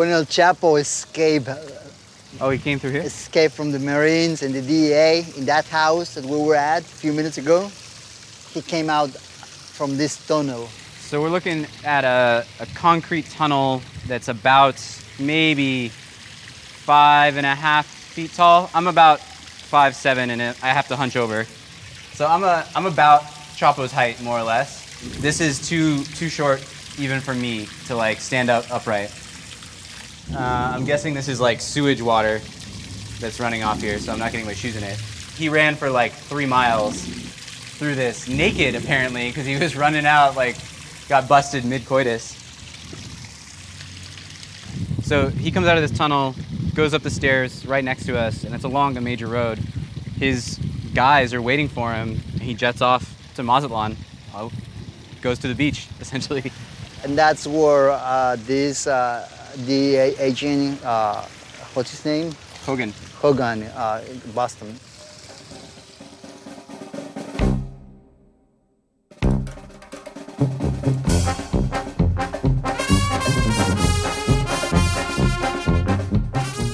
When 0.00 0.08
El 0.08 0.24
Chapo 0.24 0.80
escaped, 0.80 1.50
Oh, 2.40 2.48
he 2.48 2.56
came 2.56 2.78
through 2.78 2.92
here? 2.92 3.02
escaped 3.02 3.54
from 3.54 3.70
the 3.70 3.78
Marines 3.78 4.42
and 4.42 4.54
the 4.54 4.62
DEA 4.62 5.26
in 5.36 5.44
that 5.44 5.66
house 5.66 6.14
that 6.14 6.24
we 6.24 6.38
were 6.38 6.54
at 6.54 6.80
a 6.80 6.84
few 6.84 7.12
minutes 7.12 7.36
ago, 7.36 7.70
he 8.54 8.62
came 8.62 8.88
out 8.88 9.10
from 9.10 9.98
this 9.98 10.26
tunnel. 10.26 10.68
So 11.00 11.20
we're 11.20 11.28
looking 11.28 11.66
at 11.84 12.04
a, 12.04 12.46
a 12.60 12.66
concrete 12.74 13.26
tunnel 13.28 13.82
that's 14.06 14.28
about 14.28 14.80
maybe 15.18 15.90
five 15.90 17.36
and 17.36 17.44
a 17.44 17.54
half 17.54 17.84
feet 17.84 18.32
tall. 18.32 18.70
I'm 18.72 18.86
about 18.86 19.20
five 19.20 19.94
seven, 19.94 20.30
and 20.30 20.40
I 20.40 20.68
have 20.68 20.88
to 20.88 20.96
hunch 20.96 21.14
over. 21.14 21.44
So 22.14 22.26
I'm 22.26 22.42
a 22.42 22.64
I'm 22.74 22.86
about 22.86 23.24
Chapo's 23.54 23.92
height, 23.92 24.22
more 24.22 24.38
or 24.38 24.44
less. 24.44 24.98
This 25.20 25.42
is 25.42 25.68
too 25.68 26.04
too 26.04 26.30
short 26.30 26.66
even 26.98 27.20
for 27.20 27.34
me 27.34 27.68
to 27.88 27.94
like 27.94 28.18
stand 28.22 28.48
up 28.48 28.64
upright. 28.70 29.10
Uh, 30.34 30.72
I'm 30.74 30.84
guessing 30.84 31.14
this 31.14 31.28
is 31.28 31.40
like 31.40 31.60
sewage 31.60 32.00
water 32.00 32.40
that's 33.18 33.40
running 33.40 33.62
off 33.62 33.80
here, 33.80 33.98
so 33.98 34.12
I'm 34.12 34.18
not 34.18 34.32
getting 34.32 34.46
my 34.46 34.54
shoes 34.54 34.76
in 34.76 34.84
it. 34.84 34.98
He 35.36 35.48
ran 35.48 35.74
for 35.74 35.90
like 35.90 36.12
three 36.12 36.46
miles 36.46 37.02
through 37.02 37.94
this 37.94 38.28
naked 38.28 38.74
apparently 38.74 39.28
because 39.28 39.46
he 39.46 39.56
was 39.58 39.74
running 39.74 40.06
out 40.06 40.36
like 40.36 40.56
got 41.08 41.28
busted 41.28 41.64
mid 41.64 41.84
coitus. 41.86 42.36
So 45.02 45.28
he 45.28 45.50
comes 45.50 45.66
out 45.66 45.76
of 45.76 45.82
this 45.82 45.96
tunnel, 45.96 46.36
goes 46.74 46.94
up 46.94 47.02
the 47.02 47.10
stairs 47.10 47.66
right 47.66 47.82
next 47.82 48.06
to 48.06 48.16
us, 48.16 48.44
and 48.44 48.54
it's 48.54 48.64
along 48.64 48.96
a 48.96 49.00
major 49.00 49.26
road. 49.26 49.58
His 50.18 50.58
guys 50.94 51.34
are 51.34 51.42
waiting 51.42 51.68
for 51.68 51.92
him. 51.92 52.20
and 52.32 52.42
He 52.42 52.54
jets 52.54 52.80
off 52.80 53.16
to 53.34 53.42
Mazatlan, 53.42 53.96
oh, 54.34 54.52
goes 55.20 55.38
to 55.40 55.48
the 55.48 55.54
beach 55.54 55.88
essentially. 56.00 56.52
And 57.02 57.18
that's 57.18 57.46
where 57.46 57.90
uh, 57.90 58.36
this 58.40 58.86
uh, 58.86 59.26
DEA 59.66 60.16
agent, 60.18 60.84
uh, 60.84 61.22
what's 61.74 61.90
his 61.90 62.04
name? 62.04 62.32
Hogan. 62.64 62.92
Hogan, 63.20 63.62
uh, 63.62 64.02
Boston. 64.34 64.74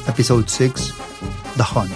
Episode 0.08 0.48
6 0.48 0.92
The 1.56 1.62
Hunt. 1.62 1.92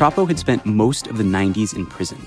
Chapo 0.00 0.26
had 0.26 0.38
spent 0.38 0.64
most 0.64 1.06
of 1.06 1.18
the 1.18 1.24
90s 1.24 1.76
in 1.76 1.84
prison. 1.86 2.18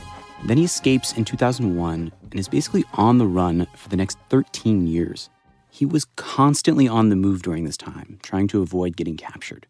Then 0.46 0.58
he 0.58 0.66
escapes 0.66 1.14
in 1.14 1.24
2001 1.24 2.12
and 2.22 2.38
is 2.38 2.50
basically 2.50 2.84
on 2.96 3.18
the 3.18 3.26
run 3.26 3.66
for 3.78 3.88
the 3.88 3.96
next 3.96 4.18
13 4.30 4.88
years. 4.88 5.30
He 5.70 5.86
was 5.86 6.04
constantly 6.18 6.86
on 6.86 7.08
the 7.08 7.16
move 7.16 7.44
during 7.44 7.64
this 7.64 7.78
time, 7.78 8.20
trying 8.22 8.50
to 8.50 8.62
avoid 8.62 8.98
getting 8.98 9.16
captured. 9.16 9.68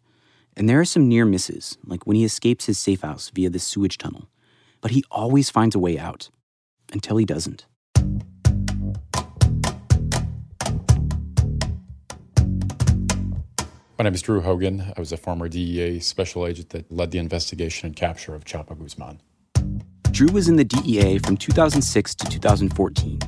And 0.56 0.68
there 0.68 0.80
are 0.80 0.84
some 0.84 1.08
near 1.08 1.24
misses, 1.24 1.78
like 1.86 2.08
when 2.08 2.16
he 2.16 2.24
escapes 2.24 2.66
his 2.66 2.76
safe 2.76 3.02
house 3.02 3.30
via 3.32 3.50
the 3.50 3.60
sewage 3.60 3.98
tunnel. 3.98 4.28
But 4.80 4.90
he 4.90 5.04
always 5.12 5.48
finds 5.48 5.76
a 5.76 5.78
way 5.78 5.96
out, 5.96 6.28
until 6.92 7.18
he 7.18 7.24
doesn't. 7.24 7.66
My 13.96 14.02
name 14.02 14.14
is 14.14 14.22
Drew 14.22 14.40
Hogan. 14.40 14.92
I 14.96 14.98
was 14.98 15.12
a 15.12 15.16
former 15.16 15.48
DEA 15.48 16.00
special 16.00 16.48
agent 16.48 16.70
that 16.70 16.90
led 16.90 17.12
the 17.12 17.18
investigation 17.18 17.86
and 17.86 17.94
capture 17.94 18.34
of 18.34 18.44
Chapo 18.44 18.76
Guzman. 18.76 19.20
Drew 20.14 20.28
was 20.28 20.48
in 20.48 20.54
the 20.54 20.64
DEA 20.64 21.18
from 21.18 21.36
2006 21.36 22.14
to 22.14 22.26
2014. 22.26 23.18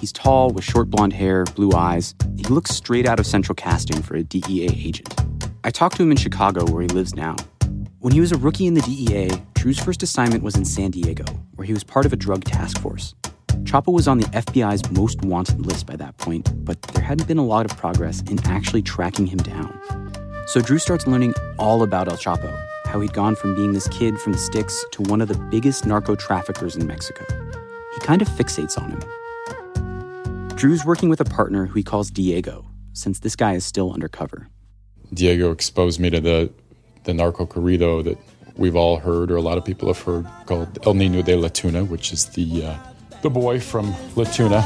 He's 0.00 0.10
tall 0.10 0.50
with 0.50 0.64
short 0.64 0.90
blonde 0.90 1.12
hair, 1.12 1.44
blue 1.44 1.70
eyes. 1.70 2.16
He 2.36 2.42
looks 2.42 2.72
straight 2.72 3.06
out 3.06 3.20
of 3.20 3.26
central 3.26 3.54
casting 3.54 4.02
for 4.02 4.16
a 4.16 4.24
DEA 4.24 4.66
agent. 4.66 5.14
I 5.62 5.70
talked 5.70 5.98
to 5.98 6.02
him 6.02 6.10
in 6.10 6.16
Chicago, 6.16 6.64
where 6.64 6.82
he 6.82 6.88
lives 6.88 7.14
now. 7.14 7.36
When 8.00 8.12
he 8.12 8.18
was 8.18 8.32
a 8.32 8.38
rookie 8.38 8.66
in 8.66 8.74
the 8.74 8.80
DEA, 8.80 9.30
Drew's 9.54 9.78
first 9.78 10.02
assignment 10.02 10.42
was 10.42 10.56
in 10.56 10.64
San 10.64 10.90
Diego, 10.90 11.26
where 11.54 11.64
he 11.64 11.72
was 11.72 11.84
part 11.84 12.06
of 12.06 12.12
a 12.12 12.16
drug 12.16 12.42
task 12.42 12.80
force. 12.80 13.14
Chapo 13.62 13.92
was 13.92 14.08
on 14.08 14.18
the 14.18 14.26
FBI's 14.30 14.90
most 14.90 15.22
wanted 15.22 15.64
list 15.64 15.86
by 15.86 15.94
that 15.94 16.16
point, 16.16 16.64
but 16.64 16.82
there 16.82 17.04
hadn't 17.04 17.28
been 17.28 17.38
a 17.38 17.46
lot 17.46 17.70
of 17.70 17.76
progress 17.76 18.20
in 18.22 18.44
actually 18.48 18.82
tracking 18.82 19.28
him 19.28 19.38
down. 19.38 20.42
So 20.48 20.60
Drew 20.60 20.78
starts 20.78 21.06
learning 21.06 21.34
all 21.60 21.84
about 21.84 22.08
El 22.08 22.16
Chapo, 22.16 22.52
how 22.92 23.00
he'd 23.00 23.14
gone 23.14 23.34
from 23.34 23.54
being 23.54 23.72
this 23.72 23.88
kid 23.88 24.20
from 24.20 24.32
the 24.32 24.38
sticks 24.38 24.84
to 24.92 25.00
one 25.04 25.22
of 25.22 25.28
the 25.28 25.38
biggest 25.50 25.86
narco 25.86 26.14
traffickers 26.14 26.76
in 26.76 26.86
Mexico. 26.86 27.24
He 27.94 28.00
kind 28.00 28.20
of 28.20 28.28
fixates 28.28 28.78
on 28.78 28.90
him. 28.90 30.48
Drew's 30.56 30.84
working 30.84 31.08
with 31.08 31.18
a 31.18 31.24
partner 31.24 31.64
who 31.64 31.72
he 31.72 31.82
calls 31.82 32.10
Diego, 32.10 32.66
since 32.92 33.20
this 33.20 33.34
guy 33.34 33.54
is 33.54 33.64
still 33.64 33.94
undercover. 33.94 34.46
Diego 35.14 35.50
exposed 35.52 36.00
me 36.00 36.10
to 36.10 36.20
the, 36.20 36.52
the 37.04 37.14
narco 37.14 37.46
corrido 37.46 38.04
that 38.04 38.18
we've 38.56 38.76
all 38.76 38.98
heard, 38.98 39.30
or 39.30 39.36
a 39.36 39.42
lot 39.42 39.56
of 39.56 39.64
people 39.64 39.88
have 39.88 40.02
heard, 40.02 40.26
called 40.44 40.78
El 40.86 40.92
Nino 40.92 41.22
de 41.22 41.34
la 41.34 41.48
Tuna, 41.48 41.84
which 41.84 42.12
is 42.12 42.26
the, 42.26 42.66
uh, 42.66 42.76
the 43.22 43.30
boy 43.30 43.58
from 43.58 43.94
La 44.16 44.24
Tuna. 44.24 44.62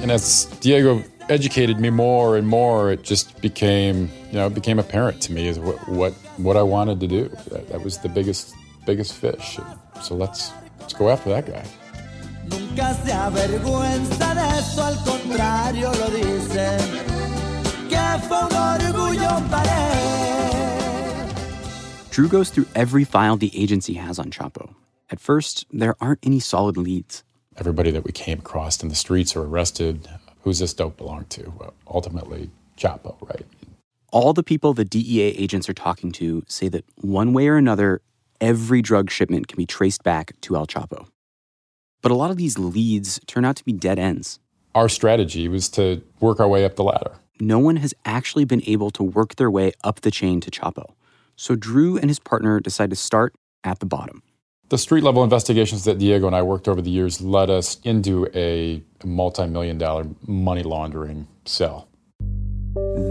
And 0.00 0.12
as 0.12 0.44
Diego 0.60 1.02
educated 1.28 1.80
me 1.80 1.90
more 1.90 2.36
and 2.36 2.46
more, 2.46 2.90
it 2.92 3.02
just 3.02 3.40
became, 3.40 4.10
you 4.30 4.34
know, 4.34 4.46
it 4.46 4.54
became 4.54 4.78
apparent 4.78 5.20
to 5.22 5.32
me 5.32 5.48
is 5.48 5.58
what 5.58 5.76
what, 5.88 6.12
what 6.36 6.56
I 6.56 6.62
wanted 6.62 7.00
to 7.00 7.06
do. 7.06 7.28
That, 7.50 7.68
that 7.68 7.82
was 7.82 7.98
the 7.98 8.08
biggest 8.08 8.54
biggest 8.86 9.14
fish. 9.14 9.58
So 10.02 10.14
let's 10.14 10.52
let's 10.80 10.92
go 10.92 11.10
after 11.10 11.30
that 11.30 11.46
guy. 11.46 11.64
Nunca 12.48 12.94
se 12.94 13.12
avergüenza 13.12 14.34
de 14.34 14.58
eso, 14.58 14.82
al 14.82 14.96
contrario 15.04 15.92
lo 15.92 16.10
dice. 16.10 16.78
Que 17.88 18.18
fue 18.28 18.38
un 18.38 18.52
orgullo 18.52 19.50
para. 19.50 20.04
Drew 22.10 22.28
goes 22.28 22.50
through 22.50 22.66
every 22.74 23.04
file 23.04 23.36
the 23.36 23.50
agency 23.60 23.94
has 23.94 24.18
on 24.18 24.30
Chapo. 24.30 24.74
At 25.10 25.20
first, 25.20 25.66
there 25.72 25.96
aren't 26.00 26.20
any 26.22 26.38
solid 26.38 26.76
leads. 26.76 27.24
Everybody 27.56 27.90
that 27.90 28.04
we 28.04 28.12
came 28.12 28.38
across 28.38 28.82
in 28.82 28.88
the 28.88 28.94
streets 28.94 29.34
or 29.34 29.42
arrested, 29.44 30.08
who's 30.44 30.58
this 30.58 30.74
dope 30.74 30.98
belong 30.98 31.24
to? 31.30 31.52
Well, 31.58 31.74
ultimately, 31.88 32.50
Chapo, 32.76 33.16
right? 33.26 33.46
All 34.12 34.32
the 34.32 34.44
people 34.44 34.74
the 34.74 34.84
DEA 34.84 35.36
agents 35.36 35.68
are 35.68 35.74
talking 35.74 36.12
to 36.12 36.44
say 36.46 36.68
that 36.68 36.84
one 36.96 37.32
way 37.32 37.48
or 37.48 37.56
another, 37.56 38.00
every 38.40 38.82
drug 38.82 39.10
shipment 39.10 39.48
can 39.48 39.56
be 39.56 39.66
traced 39.66 40.04
back 40.04 40.38
to 40.42 40.54
El 40.54 40.66
Chapo. 40.66 41.08
But 42.02 42.12
a 42.12 42.14
lot 42.14 42.30
of 42.30 42.36
these 42.36 42.58
leads 42.58 43.18
turn 43.26 43.44
out 43.44 43.56
to 43.56 43.64
be 43.64 43.72
dead 43.72 43.98
ends. 43.98 44.38
Our 44.74 44.88
strategy 44.88 45.48
was 45.48 45.68
to 45.70 46.02
work 46.20 46.38
our 46.38 46.48
way 46.48 46.64
up 46.64 46.76
the 46.76 46.84
ladder. 46.84 47.12
No 47.40 47.58
one 47.58 47.76
has 47.76 47.94
actually 48.04 48.44
been 48.44 48.62
able 48.66 48.90
to 48.92 49.02
work 49.02 49.36
their 49.36 49.50
way 49.50 49.72
up 49.82 50.02
the 50.02 50.10
chain 50.10 50.40
to 50.42 50.50
Chapo. 50.50 50.92
So 51.36 51.56
Drew 51.56 51.96
and 51.96 52.10
his 52.10 52.20
partner 52.20 52.60
decide 52.60 52.90
to 52.90 52.96
start 52.96 53.34
at 53.64 53.78
the 53.78 53.86
bottom. 53.86 54.22
The 54.74 54.78
street 54.78 55.04
level 55.04 55.22
investigations 55.22 55.84
that 55.84 55.98
Diego 55.98 56.26
and 56.26 56.34
I 56.34 56.42
worked 56.42 56.66
over 56.66 56.82
the 56.82 56.90
years 56.90 57.20
led 57.20 57.48
us 57.48 57.78
into 57.84 58.26
a 58.34 58.82
multi 59.04 59.46
million 59.46 59.78
dollar 59.78 60.04
money 60.26 60.64
laundering 60.64 61.28
cell. 61.44 61.86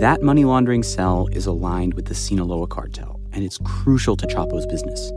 That 0.02 0.22
money 0.22 0.44
laundering 0.44 0.84
cell 0.84 1.30
is 1.32 1.46
aligned 1.46 1.94
with 1.94 2.08
the 2.08 2.16
Sinaloa 2.16 2.68
cartel, 2.68 3.22
and 3.32 3.46
it's 3.46 3.60
crucial 3.60 4.18
to 4.18 4.28
Chapo's 4.28 4.66
business. 4.66 5.10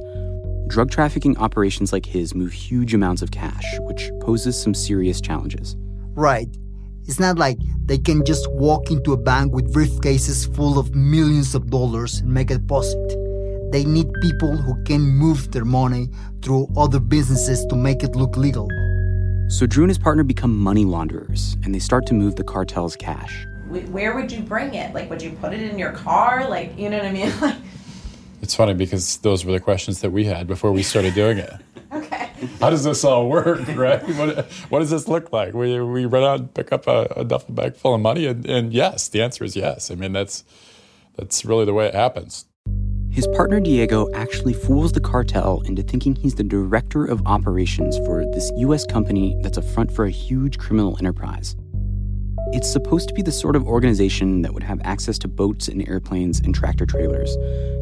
Drug 0.68 0.88
trafficking 0.88 1.36
operations 1.38 1.92
like 1.92 2.06
his 2.06 2.32
move 2.32 2.52
huge 2.52 2.94
amounts 2.94 3.22
of 3.22 3.32
cash, 3.32 3.66
which 3.80 4.12
poses 4.20 4.56
some 4.56 4.72
serious 4.72 5.20
challenges. 5.20 5.74
Right. 6.14 6.46
It's 7.08 7.18
not 7.18 7.38
like 7.38 7.58
they 7.86 7.98
can 7.98 8.24
just 8.24 8.48
walk 8.52 8.92
into 8.92 9.12
a 9.12 9.16
bank 9.16 9.52
with 9.52 9.74
briefcases 9.74 10.54
full 10.54 10.78
of 10.78 10.94
millions 10.94 11.56
of 11.56 11.70
dollars 11.70 12.20
and 12.20 12.32
make 12.32 12.52
a 12.52 12.58
deposit. 12.58 13.25
They 13.72 13.84
need 13.84 14.06
people 14.22 14.56
who 14.56 14.82
can 14.84 15.00
move 15.00 15.50
their 15.52 15.64
money 15.64 16.08
through 16.42 16.68
other 16.76 17.00
businesses 17.00 17.66
to 17.66 17.76
make 17.76 18.02
it 18.02 18.14
look 18.14 18.36
legal. 18.36 18.68
So 19.48 19.66
Drew 19.66 19.84
and 19.84 19.90
his 19.90 19.98
partner 19.98 20.22
become 20.22 20.56
money 20.56 20.84
launderers, 20.84 21.56
and 21.64 21.74
they 21.74 21.78
start 21.78 22.06
to 22.06 22.14
move 22.14 22.36
the 22.36 22.44
cartel's 22.44 22.96
cash. 22.96 23.46
Where 23.68 24.14
would 24.14 24.30
you 24.30 24.42
bring 24.42 24.74
it? 24.74 24.94
Like, 24.94 25.10
would 25.10 25.20
you 25.20 25.30
put 25.32 25.52
it 25.52 25.60
in 25.60 25.78
your 25.78 25.92
car? 25.92 26.48
Like, 26.48 26.78
you 26.78 26.88
know 26.90 26.98
what 26.98 27.06
I 27.06 27.12
mean? 27.12 27.32
Like, 27.40 27.56
It's 28.42 28.54
funny 28.54 28.74
because 28.74 29.16
those 29.18 29.44
were 29.44 29.52
the 29.52 29.60
questions 29.60 30.00
that 30.00 30.10
we 30.10 30.24
had 30.24 30.46
before 30.46 30.70
we 30.70 30.82
started 30.82 31.14
doing 31.14 31.38
it. 31.38 31.52
okay. 31.92 32.30
How 32.60 32.70
does 32.70 32.84
this 32.84 33.02
all 33.04 33.28
work, 33.28 33.66
right? 33.74 34.02
What, 34.16 34.44
what 34.68 34.78
does 34.80 34.90
this 34.90 35.08
look 35.08 35.32
like? 35.32 35.54
We, 35.54 35.80
we 35.80 36.04
run 36.04 36.22
out 36.22 36.38
and 36.40 36.54
pick 36.54 36.70
up 36.72 36.86
a, 36.86 37.06
a 37.16 37.24
duffel 37.24 37.54
bag 37.54 37.76
full 37.76 37.94
of 37.94 38.00
money, 38.00 38.26
and, 38.26 38.44
and 38.46 38.72
yes, 38.72 39.08
the 39.08 39.22
answer 39.22 39.42
is 39.42 39.56
yes. 39.56 39.90
I 39.90 39.94
mean, 39.94 40.12
that's 40.12 40.44
that's 41.16 41.44
really 41.44 41.64
the 41.64 41.72
way 41.72 41.86
it 41.86 41.94
happens. 41.94 42.44
His 43.16 43.26
partner 43.28 43.60
Diego 43.60 44.10
actually 44.12 44.52
fools 44.52 44.92
the 44.92 45.00
cartel 45.00 45.62
into 45.64 45.82
thinking 45.82 46.14
he's 46.14 46.34
the 46.34 46.44
director 46.44 47.06
of 47.06 47.26
operations 47.26 47.96
for 47.96 48.26
this 48.26 48.52
US 48.56 48.84
company 48.84 49.34
that's 49.40 49.56
a 49.56 49.62
front 49.62 49.90
for 49.90 50.04
a 50.04 50.10
huge 50.10 50.58
criminal 50.58 50.98
enterprise. 50.98 51.56
It's 52.52 52.70
supposed 52.70 53.08
to 53.08 53.14
be 53.14 53.22
the 53.22 53.32
sort 53.32 53.56
of 53.56 53.66
organization 53.66 54.42
that 54.42 54.52
would 54.52 54.64
have 54.64 54.82
access 54.84 55.18
to 55.20 55.28
boats 55.28 55.66
and 55.66 55.88
airplanes 55.88 56.40
and 56.40 56.54
tractor 56.54 56.84
trailers 56.84 57.34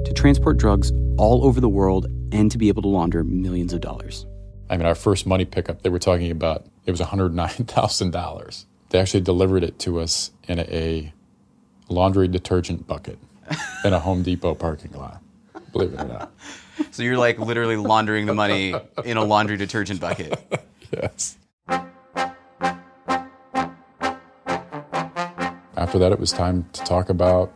to 0.05 0.13
transport 0.15 0.57
drugs 0.57 0.93
all 1.19 1.45
over 1.45 1.61
the 1.61 1.69
world 1.69 2.07
and 2.31 2.49
to 2.53 2.57
be 2.57 2.69
able 2.69 2.83
to 2.83 2.89
launder 2.89 3.25
millions 3.25 3.73
of 3.73 3.81
dollars. 3.81 4.27
I 4.71 4.77
mean, 4.77 4.87
our 4.87 4.95
first 4.95 5.27
money 5.27 5.45
pickup, 5.45 5.83
they 5.83 5.91
were 5.91 5.99
talking 5.99 6.31
about, 6.31 6.65
it 6.87 6.93
was 6.93 7.01
$109,000. 7.01 8.65
They 8.91 9.01
actually 9.01 9.23
delivered 9.23 9.65
it 9.65 9.81
to 9.81 9.99
us 9.99 10.31
in 10.47 10.61
a 10.61 11.13
laundry 11.89 12.29
detergent 12.29 12.87
bucket 12.87 13.19
in 13.85 13.93
a 13.93 13.99
Home 13.99 14.23
Depot 14.23 14.55
parking 14.55 14.93
lot, 14.93 15.21
believe 15.75 15.93
it 15.93 16.01
or 16.01 16.05
not. 16.07 16.33
So 16.91 17.05
you're 17.05 17.19
like 17.19 17.39
literally 17.39 17.77
laundering 17.77 18.27
the 18.27 18.35
money 18.35 18.75
in 19.05 19.17
a 19.17 19.25
laundry 19.25 19.57
detergent 19.57 20.01
bucket. 20.01 20.41
Yes. 20.93 21.37
After 25.77 25.99
that, 25.99 26.13
it 26.13 26.21
was 26.21 26.33
time 26.33 26.69
to 26.73 26.85
talk 26.85 27.09
about 27.09 27.53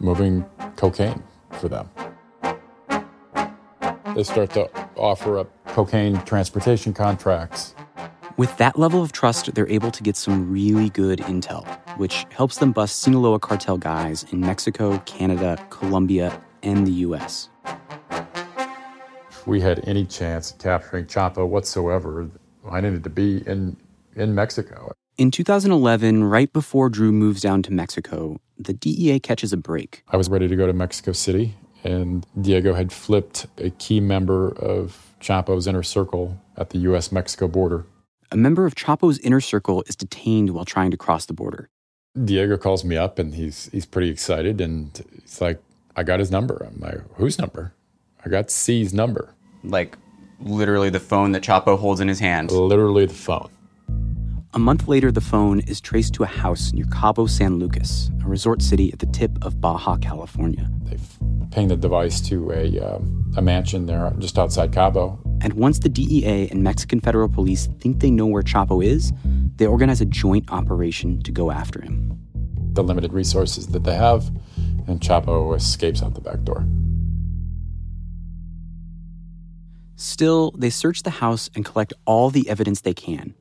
moving 0.00 0.44
cocaine 0.76 1.22
for 1.52 1.68
them. 1.68 1.88
They 4.16 4.24
start 4.24 4.50
to 4.50 4.68
offer 4.96 5.38
up 5.38 5.50
cocaine 5.68 6.20
transportation 6.22 6.92
contracts. 6.92 7.74
With 8.36 8.56
that 8.56 8.76
level 8.76 9.02
of 9.02 9.12
trust, 9.12 9.54
they're 9.54 9.68
able 9.68 9.92
to 9.92 10.02
get 10.02 10.16
some 10.16 10.50
really 10.50 10.90
good 10.90 11.20
intel, 11.20 11.64
which 11.96 12.26
helps 12.30 12.58
them 12.58 12.72
bust 12.72 13.00
Sinaloa 13.02 13.38
cartel 13.38 13.78
guys 13.78 14.24
in 14.32 14.40
Mexico, 14.40 14.98
Canada, 15.06 15.64
Colombia, 15.70 16.40
and 16.62 16.86
the 16.86 16.92
US. 17.06 17.48
We 19.46 19.60
had 19.60 19.86
any 19.88 20.04
chance 20.04 20.50
of 20.50 20.58
capturing 20.58 21.06
Chapo 21.06 21.46
whatsoever, 21.46 22.28
I 22.68 22.80
needed 22.80 23.04
to 23.04 23.10
be 23.10 23.38
in, 23.46 23.76
in 24.14 24.34
Mexico. 24.34 24.92
In 25.16 25.30
2011, 25.30 26.24
right 26.24 26.52
before 26.52 26.88
Drew 26.88 27.12
moves 27.12 27.40
down 27.40 27.62
to 27.64 27.72
Mexico, 27.72 28.40
the 28.58 28.72
DEA 28.72 29.20
catches 29.20 29.52
a 29.52 29.56
break. 29.56 30.02
I 30.08 30.16
was 30.16 30.28
ready 30.28 30.48
to 30.48 30.56
go 30.56 30.66
to 30.66 30.72
Mexico 30.72 31.12
City, 31.12 31.54
and 31.84 32.26
Diego 32.40 32.74
had 32.74 32.92
flipped 32.92 33.46
a 33.58 33.70
key 33.70 34.00
member 34.00 34.48
of 34.58 35.14
Chapo's 35.20 35.66
inner 35.66 35.82
circle 35.82 36.40
at 36.56 36.70
the 36.70 36.78
US 36.78 37.12
Mexico 37.12 37.48
border. 37.48 37.86
A 38.32 38.36
member 38.36 38.64
of 38.66 38.74
Chapo's 38.74 39.18
inner 39.18 39.40
circle 39.40 39.82
is 39.86 39.96
detained 39.96 40.50
while 40.50 40.64
trying 40.64 40.90
to 40.90 40.96
cross 40.96 41.26
the 41.26 41.34
border. 41.34 41.68
Diego 42.24 42.56
calls 42.56 42.84
me 42.84 42.96
up 42.96 43.18
and 43.18 43.34
he's 43.34 43.68
he's 43.72 43.86
pretty 43.86 44.08
excited 44.10 44.60
and 44.60 45.04
he's 45.20 45.40
like, 45.40 45.60
I 45.96 46.02
got 46.02 46.20
his 46.20 46.30
number. 46.30 46.66
I'm 46.66 46.80
like, 46.80 47.00
whose 47.14 47.38
number? 47.38 47.74
I 48.24 48.28
got 48.28 48.50
C's 48.50 48.92
number. 48.92 49.34
Like 49.64 49.96
literally 50.40 50.90
the 50.90 51.00
phone 51.00 51.32
that 51.32 51.42
Chapo 51.42 51.78
holds 51.78 52.00
in 52.00 52.08
his 52.08 52.18
hand. 52.18 52.50
Literally 52.50 53.06
the 53.06 53.14
phone. 53.14 53.50
A 54.52 54.58
month 54.58 54.88
later, 54.88 55.12
the 55.12 55.20
phone 55.20 55.60
is 55.60 55.80
traced 55.80 56.12
to 56.14 56.24
a 56.24 56.26
house 56.26 56.72
near 56.72 56.84
Cabo 56.86 57.26
San 57.26 57.60
Lucas, 57.60 58.10
a 58.20 58.26
resort 58.26 58.62
city 58.62 58.92
at 58.92 58.98
the 58.98 59.06
tip 59.06 59.30
of 59.42 59.60
Baja 59.60 59.96
California. 59.98 60.68
They've 60.82 61.18
pinged 61.52 61.70
the 61.70 61.76
device 61.76 62.20
to 62.22 62.50
a, 62.50 62.78
um, 62.80 63.32
a 63.36 63.42
mansion 63.42 63.86
there 63.86 64.12
just 64.18 64.40
outside 64.40 64.72
Cabo. 64.72 65.20
And 65.40 65.52
once 65.52 65.78
the 65.78 65.88
DEA 65.88 66.48
and 66.50 66.64
Mexican 66.64 67.00
federal 67.00 67.28
police 67.28 67.68
think 67.78 68.00
they 68.00 68.10
know 68.10 68.26
where 68.26 68.42
Chapo 68.42 68.84
is, 68.84 69.12
they 69.54 69.66
organize 69.66 70.00
a 70.00 70.04
joint 70.06 70.50
operation 70.50 71.22
to 71.22 71.30
go 71.30 71.52
after 71.52 71.80
him. 71.80 72.18
The 72.72 72.82
limited 72.82 73.12
resources 73.12 73.68
that 73.68 73.84
they 73.84 73.94
have, 73.94 74.32
and 74.88 75.00
Chapo 75.00 75.56
escapes 75.56 76.02
out 76.02 76.14
the 76.14 76.20
back 76.20 76.42
door. 76.42 76.66
Still, 80.00 80.52
they 80.52 80.70
search 80.70 81.02
the 81.02 81.10
house 81.10 81.50
and 81.54 81.62
collect 81.62 81.92
all 82.06 82.30
the 82.30 82.48
evidence 82.48 82.80
they 82.80 82.94
can. 82.94 83.34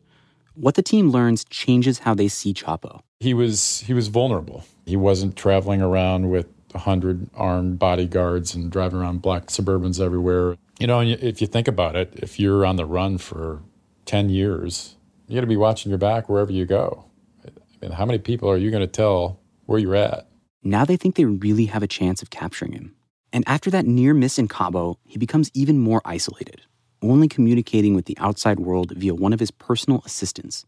What 0.55 0.75
the 0.75 0.81
team 0.81 1.09
learns 1.09 1.45
changes 1.45 1.99
how 1.99 2.13
they 2.13 2.27
see 2.27 2.53
Chapo. 2.53 2.99
He 3.21 3.33
was 3.33 3.79
he 3.87 3.93
was 3.93 4.09
vulnerable. 4.09 4.65
He 4.85 4.97
wasn't 4.97 5.37
traveling 5.37 5.81
around 5.81 6.29
with 6.29 6.47
a 6.73 6.79
hundred 6.79 7.29
armed 7.33 7.79
bodyguards 7.79 8.55
and 8.55 8.69
driving 8.69 8.99
around 8.99 9.21
black 9.21 9.45
Suburbans 9.45 10.01
everywhere. 10.01 10.57
You 10.79 10.87
know, 10.87 10.99
and 10.99 11.11
if 11.11 11.39
you 11.39 11.47
think 11.47 11.69
about 11.69 11.95
it, 11.95 12.13
if 12.17 12.41
you're 12.41 12.65
on 12.65 12.75
the 12.75 12.85
run 12.85 13.19
for 13.19 13.61
ten 14.05 14.27
years, 14.27 14.97
you 15.29 15.35
got 15.35 15.41
to 15.41 15.47
be 15.47 15.55
watching 15.55 15.91
your 15.91 15.97
back 15.97 16.27
wherever 16.27 16.51
you 16.51 16.65
go. 16.65 17.05
I 17.45 17.51
mean, 17.81 17.91
how 17.91 18.05
many 18.05 18.19
people 18.19 18.49
are 18.49 18.57
you 18.57 18.69
going 18.69 18.81
to 18.81 18.87
tell 18.87 19.39
where 19.65 19.79
you're 19.79 19.95
at? 19.95 20.27
Now 20.61 20.83
they 20.83 20.97
think 20.97 21.15
they 21.15 21.23
really 21.23 21.67
have 21.67 21.83
a 21.83 21.87
chance 21.87 22.21
of 22.21 22.31
capturing 22.31 22.73
him. 22.73 22.95
And 23.31 23.43
after 23.47 23.69
that 23.71 23.85
near 23.85 24.13
miss 24.13 24.39
in 24.39 24.47
Cabo, 24.47 24.97
he 25.05 25.17
becomes 25.17 25.51
even 25.53 25.79
more 25.79 26.01
isolated, 26.05 26.61
only 27.01 27.27
communicating 27.27 27.95
with 27.95 28.05
the 28.05 28.17
outside 28.19 28.59
world 28.59 28.91
via 28.95 29.13
one 29.13 29.33
of 29.33 29.39
his 29.39 29.51
personal 29.51 30.01
assistants. 30.05 30.65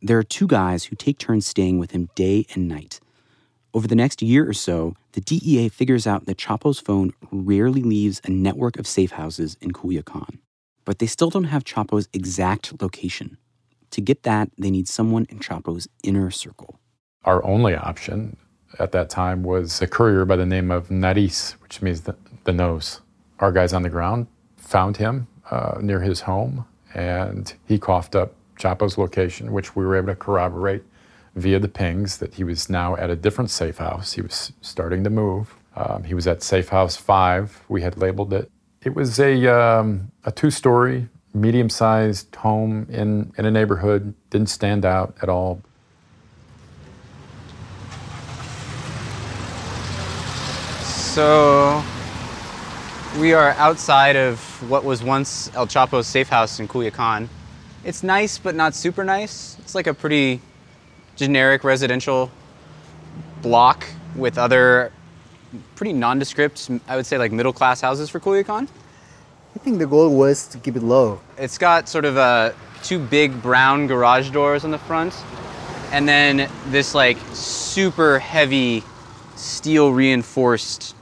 There 0.00 0.18
are 0.18 0.22
two 0.22 0.46
guys 0.46 0.84
who 0.84 0.96
take 0.96 1.18
turns 1.18 1.46
staying 1.46 1.78
with 1.78 1.90
him 1.90 2.08
day 2.14 2.46
and 2.54 2.68
night. 2.68 3.00
Over 3.74 3.86
the 3.86 3.94
next 3.94 4.22
year 4.22 4.48
or 4.48 4.54
so, 4.54 4.94
the 5.12 5.20
DEA 5.20 5.68
figures 5.68 6.06
out 6.06 6.26
that 6.26 6.38
Chapo's 6.38 6.80
phone 6.80 7.12
rarely 7.30 7.82
leaves 7.82 8.20
a 8.24 8.30
network 8.30 8.78
of 8.78 8.86
safe 8.86 9.12
houses 9.12 9.56
in 9.60 9.72
Culiacan. 9.72 10.38
But 10.84 11.00
they 11.00 11.06
still 11.06 11.28
don't 11.28 11.44
have 11.44 11.64
Chapo's 11.64 12.08
exact 12.12 12.80
location. 12.80 13.36
To 13.90 14.00
get 14.00 14.22
that, 14.22 14.50
they 14.56 14.70
need 14.70 14.88
someone 14.88 15.26
in 15.28 15.40
Chapo's 15.40 15.88
inner 16.02 16.30
circle. 16.30 16.78
Our 17.24 17.44
only 17.44 17.74
option 17.74 18.36
at 18.78 18.92
that 18.92 19.10
time 19.10 19.42
was 19.42 19.82
a 19.82 19.86
courier 19.86 20.24
by 20.24 20.36
the 20.36 20.46
name 20.46 20.70
of 20.70 20.88
Nariz, 20.88 21.52
which 21.62 21.82
means 21.82 22.02
the, 22.02 22.14
the 22.44 22.52
nose. 22.52 23.00
Our 23.40 23.52
guys 23.52 23.72
on 23.72 23.82
the 23.82 23.88
ground 23.88 24.26
found 24.56 24.96
him 24.96 25.26
uh, 25.50 25.78
near 25.80 26.00
his 26.00 26.22
home, 26.22 26.66
and 26.94 27.52
he 27.66 27.78
coughed 27.78 28.14
up 28.14 28.34
Chapo's 28.58 28.98
location, 28.98 29.52
which 29.52 29.76
we 29.76 29.84
were 29.84 29.96
able 29.96 30.08
to 30.08 30.16
corroborate 30.16 30.82
via 31.34 31.58
the 31.58 31.68
pings 31.68 32.18
that 32.18 32.34
he 32.34 32.44
was 32.44 32.68
now 32.68 32.96
at 32.96 33.10
a 33.10 33.16
different 33.16 33.50
safe 33.50 33.78
house. 33.78 34.12
He 34.12 34.20
was 34.20 34.52
starting 34.60 35.04
to 35.04 35.10
move. 35.10 35.54
Um, 35.76 36.02
he 36.04 36.14
was 36.14 36.26
at 36.26 36.42
Safe 36.42 36.70
House 36.70 36.96
5. 36.96 37.64
We 37.68 37.82
had 37.82 37.96
labeled 37.96 38.32
it. 38.32 38.50
It 38.82 38.94
was 38.94 39.20
a, 39.20 39.46
um, 39.46 40.10
a 40.24 40.32
two 40.32 40.50
story, 40.50 41.08
medium 41.32 41.68
sized 41.68 42.34
home 42.34 42.86
in, 42.90 43.32
in 43.38 43.44
a 43.44 43.50
neighborhood, 43.50 44.14
didn't 44.30 44.48
stand 44.48 44.84
out 44.84 45.16
at 45.22 45.28
all. 45.28 45.62
So 51.18 51.82
we 53.18 53.32
are 53.32 53.50
outside 53.54 54.14
of 54.14 54.38
what 54.70 54.84
was 54.84 55.02
once 55.02 55.50
El 55.56 55.66
Chapo's 55.66 56.06
safe 56.06 56.28
house 56.28 56.60
in 56.60 56.68
Culiacan. 56.68 57.26
It's 57.82 58.04
nice, 58.04 58.38
but 58.38 58.54
not 58.54 58.72
super 58.72 59.02
nice. 59.02 59.56
It's 59.58 59.74
like 59.74 59.88
a 59.88 59.94
pretty 59.94 60.40
generic 61.16 61.64
residential 61.64 62.30
block 63.42 63.84
with 64.14 64.38
other 64.38 64.92
pretty 65.74 65.92
nondescript, 65.92 66.70
I 66.86 66.94
would 66.94 67.04
say 67.04 67.18
like 67.18 67.32
middle 67.32 67.52
class 67.52 67.80
houses 67.80 68.08
for 68.08 68.20
Culiacan. 68.20 68.68
I 69.56 69.58
think 69.58 69.80
the 69.80 69.88
goal 69.88 70.14
was 70.14 70.46
to 70.46 70.58
keep 70.58 70.76
it 70.76 70.84
low. 70.84 71.20
It's 71.36 71.58
got 71.58 71.88
sort 71.88 72.04
of 72.04 72.16
uh, 72.16 72.52
two 72.84 73.00
big 73.00 73.42
brown 73.42 73.88
garage 73.88 74.30
doors 74.30 74.64
on 74.64 74.70
the 74.70 74.78
front, 74.78 75.16
and 75.90 76.08
then 76.08 76.48
this 76.68 76.94
like 76.94 77.18
super 77.32 78.20
heavy 78.20 78.84
steel 79.34 79.92
reinforced 79.92 80.94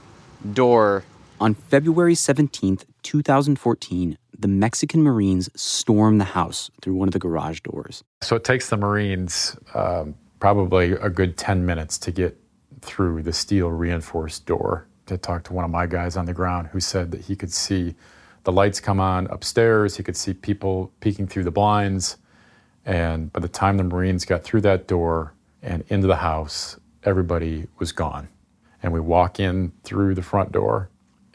door. 0.53 1.03
On 1.39 1.53
February 1.53 2.15
17th, 2.15 2.85
2014, 3.03 4.17
the 4.37 4.47
Mexican 4.47 5.01
Marines 5.01 5.49
storm 5.55 6.17
the 6.17 6.23
house 6.23 6.69
through 6.81 6.95
one 6.95 7.07
of 7.07 7.13
the 7.13 7.19
garage 7.19 7.61
doors. 7.61 8.03
So 8.21 8.35
it 8.35 8.43
takes 8.43 8.69
the 8.69 8.77
Marines 8.77 9.57
um, 9.73 10.15
probably 10.39 10.93
a 10.93 11.09
good 11.09 11.37
10 11.37 11.65
minutes 11.65 11.97
to 11.99 12.11
get 12.11 12.37
through 12.81 13.23
the 13.23 13.33
steel 13.33 13.69
reinforced 13.69 14.45
door 14.45 14.87
to 15.07 15.17
talk 15.17 15.43
to 15.45 15.53
one 15.53 15.65
of 15.65 15.71
my 15.71 15.87
guys 15.87 16.17
on 16.17 16.25
the 16.25 16.33
ground 16.33 16.67
who 16.67 16.79
said 16.79 17.11
that 17.11 17.21
he 17.21 17.35
could 17.35 17.51
see 17.51 17.95
the 18.43 18.51
lights 18.51 18.79
come 18.79 18.99
on 18.99 19.27
upstairs, 19.27 19.97
he 19.97 20.03
could 20.03 20.15
see 20.15 20.33
people 20.33 20.91
peeking 21.01 21.27
through 21.27 21.43
the 21.43 21.51
blinds. 21.51 22.17
And 22.85 23.33
by 23.33 23.41
the 23.41 23.49
time 23.49 23.77
the 23.77 23.83
Marines 23.83 24.23
got 24.23 24.43
through 24.43 24.61
that 24.61 24.87
door 24.87 25.33
and 25.61 25.83
into 25.89 26.07
the 26.07 26.15
house, 26.15 26.79
everybody 27.03 27.67
was 27.79 27.91
gone. 27.91 28.29
And 28.87 28.93
we 28.93 29.01
walk 29.01 29.37
in 29.37 29.73
through 29.83 30.15
the 30.15 30.21
front 30.21 30.53
door 30.53 30.89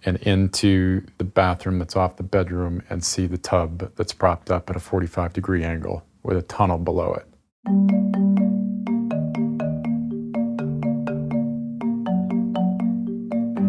and 0.06 0.16
into 0.22 1.04
the 1.18 1.24
bathroom 1.24 1.78
that's 1.78 1.94
off 1.94 2.16
the 2.16 2.22
bedroom 2.22 2.82
and 2.88 3.04
see 3.04 3.26
the 3.26 3.36
tub 3.36 3.94
that's 3.94 4.14
propped 4.14 4.50
up 4.50 4.70
at 4.70 4.76
a 4.76 4.80
45 4.80 5.34
degree 5.34 5.62
angle 5.62 6.02
with 6.22 6.38
a 6.38 6.40
tunnel 6.40 6.78
below 6.78 7.12
it. 7.12 7.26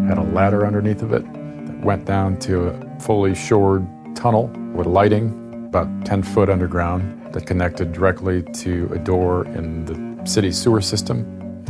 Had 0.07 0.17
a 0.17 0.29
ladder 0.33 0.65
underneath 0.65 1.01
of 1.01 1.11
it 1.11 1.25
that 1.33 1.81
went 1.83 2.05
down 2.05 2.39
to 2.39 2.69
a 2.69 2.99
fully 3.01 3.35
shored 3.35 3.85
tunnel 4.15 4.47
with 4.73 4.87
lighting 4.87 5.65
about 5.67 6.05
10 6.05 6.23
foot 6.23 6.49
underground 6.49 7.33
that 7.33 7.45
connected 7.45 7.91
directly 7.91 8.43
to 8.43 8.89
a 8.93 8.97
door 8.97 9.45
in 9.47 9.83
the 9.83 10.25
city 10.25 10.53
sewer 10.53 10.79
system. 10.79 11.25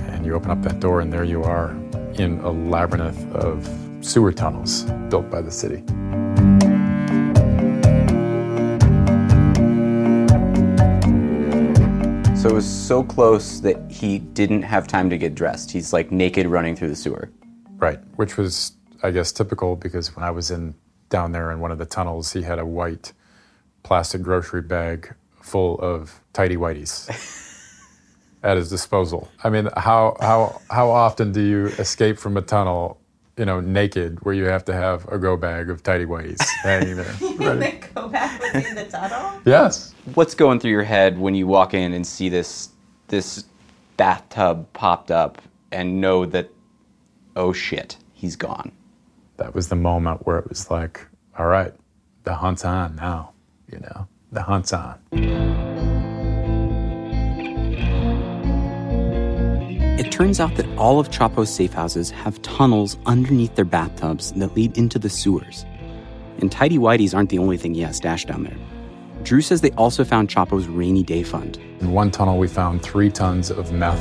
And 0.09 0.23
you 0.27 0.35
open 0.35 0.51
up 0.51 0.61
that 0.61 0.79
door, 0.79 1.01
and 1.01 1.11
there 1.11 1.23
you 1.23 1.41
are 1.41 1.75
in 2.19 2.39
a 2.39 2.51
labyrinth 2.51 3.33
of 3.35 3.67
sewer 4.01 4.31
tunnels 4.31 4.83
built 5.09 5.29
by 5.29 5.41
the 5.41 5.51
city. 5.51 5.83
So 12.35 12.49
it 12.49 12.53
was 12.53 12.69
so 12.69 13.03
close 13.03 13.61
that 13.61 13.89
he 13.89 14.19
didn't 14.19 14.63
have 14.63 14.87
time 14.87 15.09
to 15.09 15.17
get 15.17 15.33
dressed. 15.33 15.71
He's 15.71 15.93
like 15.93 16.11
naked 16.11 16.45
running 16.45 16.75
through 16.75 16.89
the 16.89 16.95
sewer. 16.95 17.29
Right, 17.77 17.99
which 18.17 18.35
was, 18.37 18.73
I 19.01 19.11
guess, 19.11 19.31
typical 19.31 19.77
because 19.77 20.15
when 20.15 20.25
I 20.25 20.31
was 20.31 20.51
in 20.51 20.75
down 21.09 21.31
there 21.31 21.51
in 21.51 21.59
one 21.59 21.71
of 21.71 21.77
the 21.77 21.85
tunnels, 21.85 22.33
he 22.33 22.41
had 22.41 22.59
a 22.59 22.65
white 22.65 23.13
plastic 23.83 24.21
grocery 24.21 24.61
bag 24.61 25.13
full 25.41 25.79
of 25.79 26.21
tidy 26.33 26.55
whities 26.55 27.09
at 28.43 28.57
his 28.57 28.69
disposal. 28.69 29.29
I 29.43 29.49
mean, 29.49 29.69
how 29.77 30.15
how 30.19 30.61
how 30.69 30.89
often 30.91 31.31
do 31.31 31.41
you 31.41 31.67
escape 31.79 32.19
from 32.19 32.37
a 32.37 32.41
tunnel, 32.41 32.99
you 33.37 33.45
know, 33.45 33.61
naked, 33.61 34.23
where 34.23 34.35
you 34.35 34.45
have 34.45 34.65
to 34.65 34.73
have 34.73 35.07
a 35.07 35.17
go 35.17 35.37
bag 35.37 35.69
of 35.69 35.81
tidy 35.81 36.05
whities 36.05 36.41
hanging 36.61 36.97
there? 36.97 37.15
ready? 37.37 37.79
Go 37.95 38.09
back 38.09 38.41
within 38.41 38.75
the 38.75 38.85
tunnel. 38.85 39.41
Yes. 39.45 39.95
What's 40.13 40.35
going 40.35 40.59
through 40.59 40.71
your 40.71 40.83
head 40.83 41.17
when 41.17 41.35
you 41.35 41.47
walk 41.47 41.73
in 41.73 41.93
and 41.93 42.05
see 42.05 42.29
this 42.29 42.69
this 43.07 43.45
bathtub 43.97 44.71
popped 44.73 45.11
up 45.11 45.41
and 45.71 46.01
know 46.01 46.25
that 46.25 46.49
oh 47.35 47.53
shit, 47.53 47.97
he's 48.13 48.35
gone. 48.35 48.71
That 49.37 49.55
was 49.55 49.69
the 49.69 49.75
moment 49.75 50.25
where 50.27 50.37
it 50.37 50.47
was 50.47 50.69
like, 50.69 51.01
all 51.37 51.47
right, 51.47 51.73
the 52.23 52.35
hunt's 52.35 52.63
on 52.63 52.95
now. 52.95 53.31
You 53.71 53.79
know, 53.79 54.07
the 54.31 54.43
hunt's 54.43 54.73
on. 54.73 55.82
It 60.03 60.11
turns 60.11 60.41
out 60.41 60.57
that 60.57 60.67
all 60.77 60.99
of 60.99 61.11
Chapo's 61.11 61.49
safe 61.49 61.71
houses 61.71 62.11
have 62.11 62.41
tunnels 62.41 62.97
underneath 63.05 63.55
their 63.55 63.63
bathtubs 63.63 64.33
that 64.33 64.53
lead 64.53 64.77
into 64.77 64.99
the 64.99 65.07
sewers. 65.07 65.65
And 66.39 66.51
tidy 66.51 66.77
whities 66.77 67.15
aren't 67.15 67.29
the 67.29 67.39
only 67.39 67.55
thing 67.55 67.73
he 67.73 67.83
has 67.83 67.95
stashed 67.95 68.27
down 68.27 68.43
there. 68.43 68.57
Drew 69.23 69.39
says 69.39 69.61
they 69.61 69.71
also 69.71 70.03
found 70.03 70.29
Chapo's 70.29 70.67
rainy 70.67 71.03
day 71.03 71.23
fund. 71.23 71.57
In 71.79 71.93
one 71.93 72.11
tunnel, 72.11 72.37
we 72.37 72.49
found 72.49 72.83
three 72.83 73.09
tons 73.09 73.49
of 73.49 73.71
meth. 73.71 73.97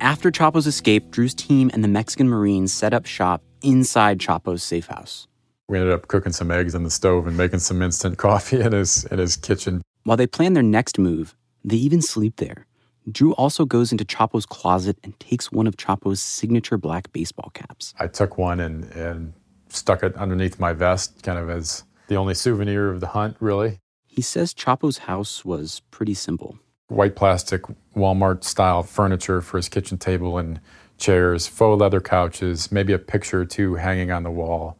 After 0.00 0.30
Chapo's 0.30 0.68
escape, 0.68 1.10
Drew's 1.10 1.34
team 1.34 1.68
and 1.74 1.82
the 1.82 1.88
Mexican 1.88 2.28
Marines 2.28 2.72
set 2.72 2.94
up 2.94 3.06
shop 3.06 3.42
inside 3.60 4.20
Chapo's 4.20 4.62
safe 4.62 4.86
house. 4.86 5.26
We 5.68 5.78
ended 5.78 5.92
up 5.92 6.06
cooking 6.06 6.32
some 6.32 6.52
eggs 6.52 6.76
on 6.76 6.84
the 6.84 6.90
stove 6.90 7.26
and 7.26 7.36
making 7.36 7.58
some 7.58 7.82
instant 7.82 8.18
coffee 8.18 8.60
in 8.60 8.70
his 8.70 9.04
in 9.06 9.18
his 9.18 9.36
kitchen. 9.36 9.82
While 10.04 10.16
they 10.16 10.28
plan 10.28 10.52
their 10.52 10.62
next 10.62 10.96
move, 10.96 11.34
they 11.70 11.76
even 11.76 12.02
sleep 12.02 12.36
there. 12.36 12.66
Drew 13.10 13.32
also 13.34 13.64
goes 13.64 13.90
into 13.90 14.04
Chapo's 14.04 14.44
closet 14.46 14.98
and 15.02 15.18
takes 15.18 15.50
one 15.50 15.66
of 15.66 15.76
Chapo's 15.76 16.20
signature 16.20 16.76
black 16.76 17.12
baseball 17.12 17.50
caps. 17.54 17.94
I 17.98 18.06
took 18.06 18.36
one 18.36 18.60
and, 18.60 18.84
and 18.92 19.32
stuck 19.68 20.02
it 20.02 20.14
underneath 20.16 20.60
my 20.60 20.72
vest, 20.72 21.22
kind 21.22 21.38
of 21.38 21.48
as 21.48 21.84
the 22.08 22.16
only 22.16 22.34
souvenir 22.34 22.90
of 22.90 23.00
the 23.00 23.08
hunt, 23.08 23.36
really. 23.40 23.80
He 24.06 24.22
says 24.22 24.52
Chapo's 24.52 24.98
house 24.98 25.44
was 25.44 25.80
pretty 25.90 26.14
simple. 26.14 26.58
White 26.88 27.16
plastic 27.16 27.62
Walmart 27.94 28.44
style 28.44 28.82
furniture 28.82 29.40
for 29.40 29.58
his 29.58 29.68
kitchen 29.68 29.98
table 29.98 30.38
and 30.38 30.60
chairs, 30.96 31.46
faux 31.46 31.80
leather 31.80 32.00
couches, 32.00 32.72
maybe 32.72 32.92
a 32.92 32.98
picture 32.98 33.42
or 33.42 33.44
two 33.44 33.76
hanging 33.76 34.10
on 34.10 34.22
the 34.22 34.30
wall, 34.30 34.76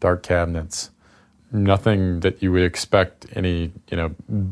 dark 0.00 0.22
cabinets. 0.22 0.90
Nothing 1.50 2.20
that 2.20 2.42
you 2.42 2.52
would 2.52 2.62
expect 2.62 3.26
any, 3.34 3.72
you 3.90 3.96
know, 3.96 4.08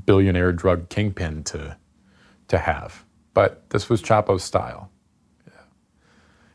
billionaire 0.06 0.52
drug 0.52 0.88
kingpin 0.88 1.44
to 1.44 1.76
to 2.48 2.58
have. 2.58 3.04
But 3.34 3.68
this 3.70 3.88
was 3.90 4.02
Chapo's 4.02 4.44
style. 4.44 4.90
Yeah. 5.46 5.62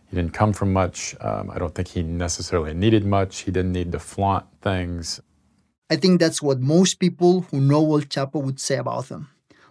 He 0.09 0.15
didn't 0.15 0.33
come 0.33 0.53
from 0.53 0.73
much. 0.73 1.15
Um, 1.21 1.51
I 1.51 1.59
don't 1.59 1.75
think 1.75 1.89
he 1.89 2.01
necessarily 2.01 2.73
needed 2.73 3.05
much. 3.05 3.39
He 3.41 3.51
didn't 3.51 3.73
need 3.73 3.91
to 3.91 3.99
flaunt 3.99 4.45
things. 4.61 5.21
I 5.91 5.97
think 5.97 6.19
that's 6.19 6.41
what 6.41 6.59
most 6.59 6.99
people 6.99 7.41
who 7.41 7.59
know 7.59 7.83
El 7.93 8.01
Chapo 8.01 8.41
would 8.41 8.59
say 8.59 8.77
about 8.77 9.09
him. 9.09 9.27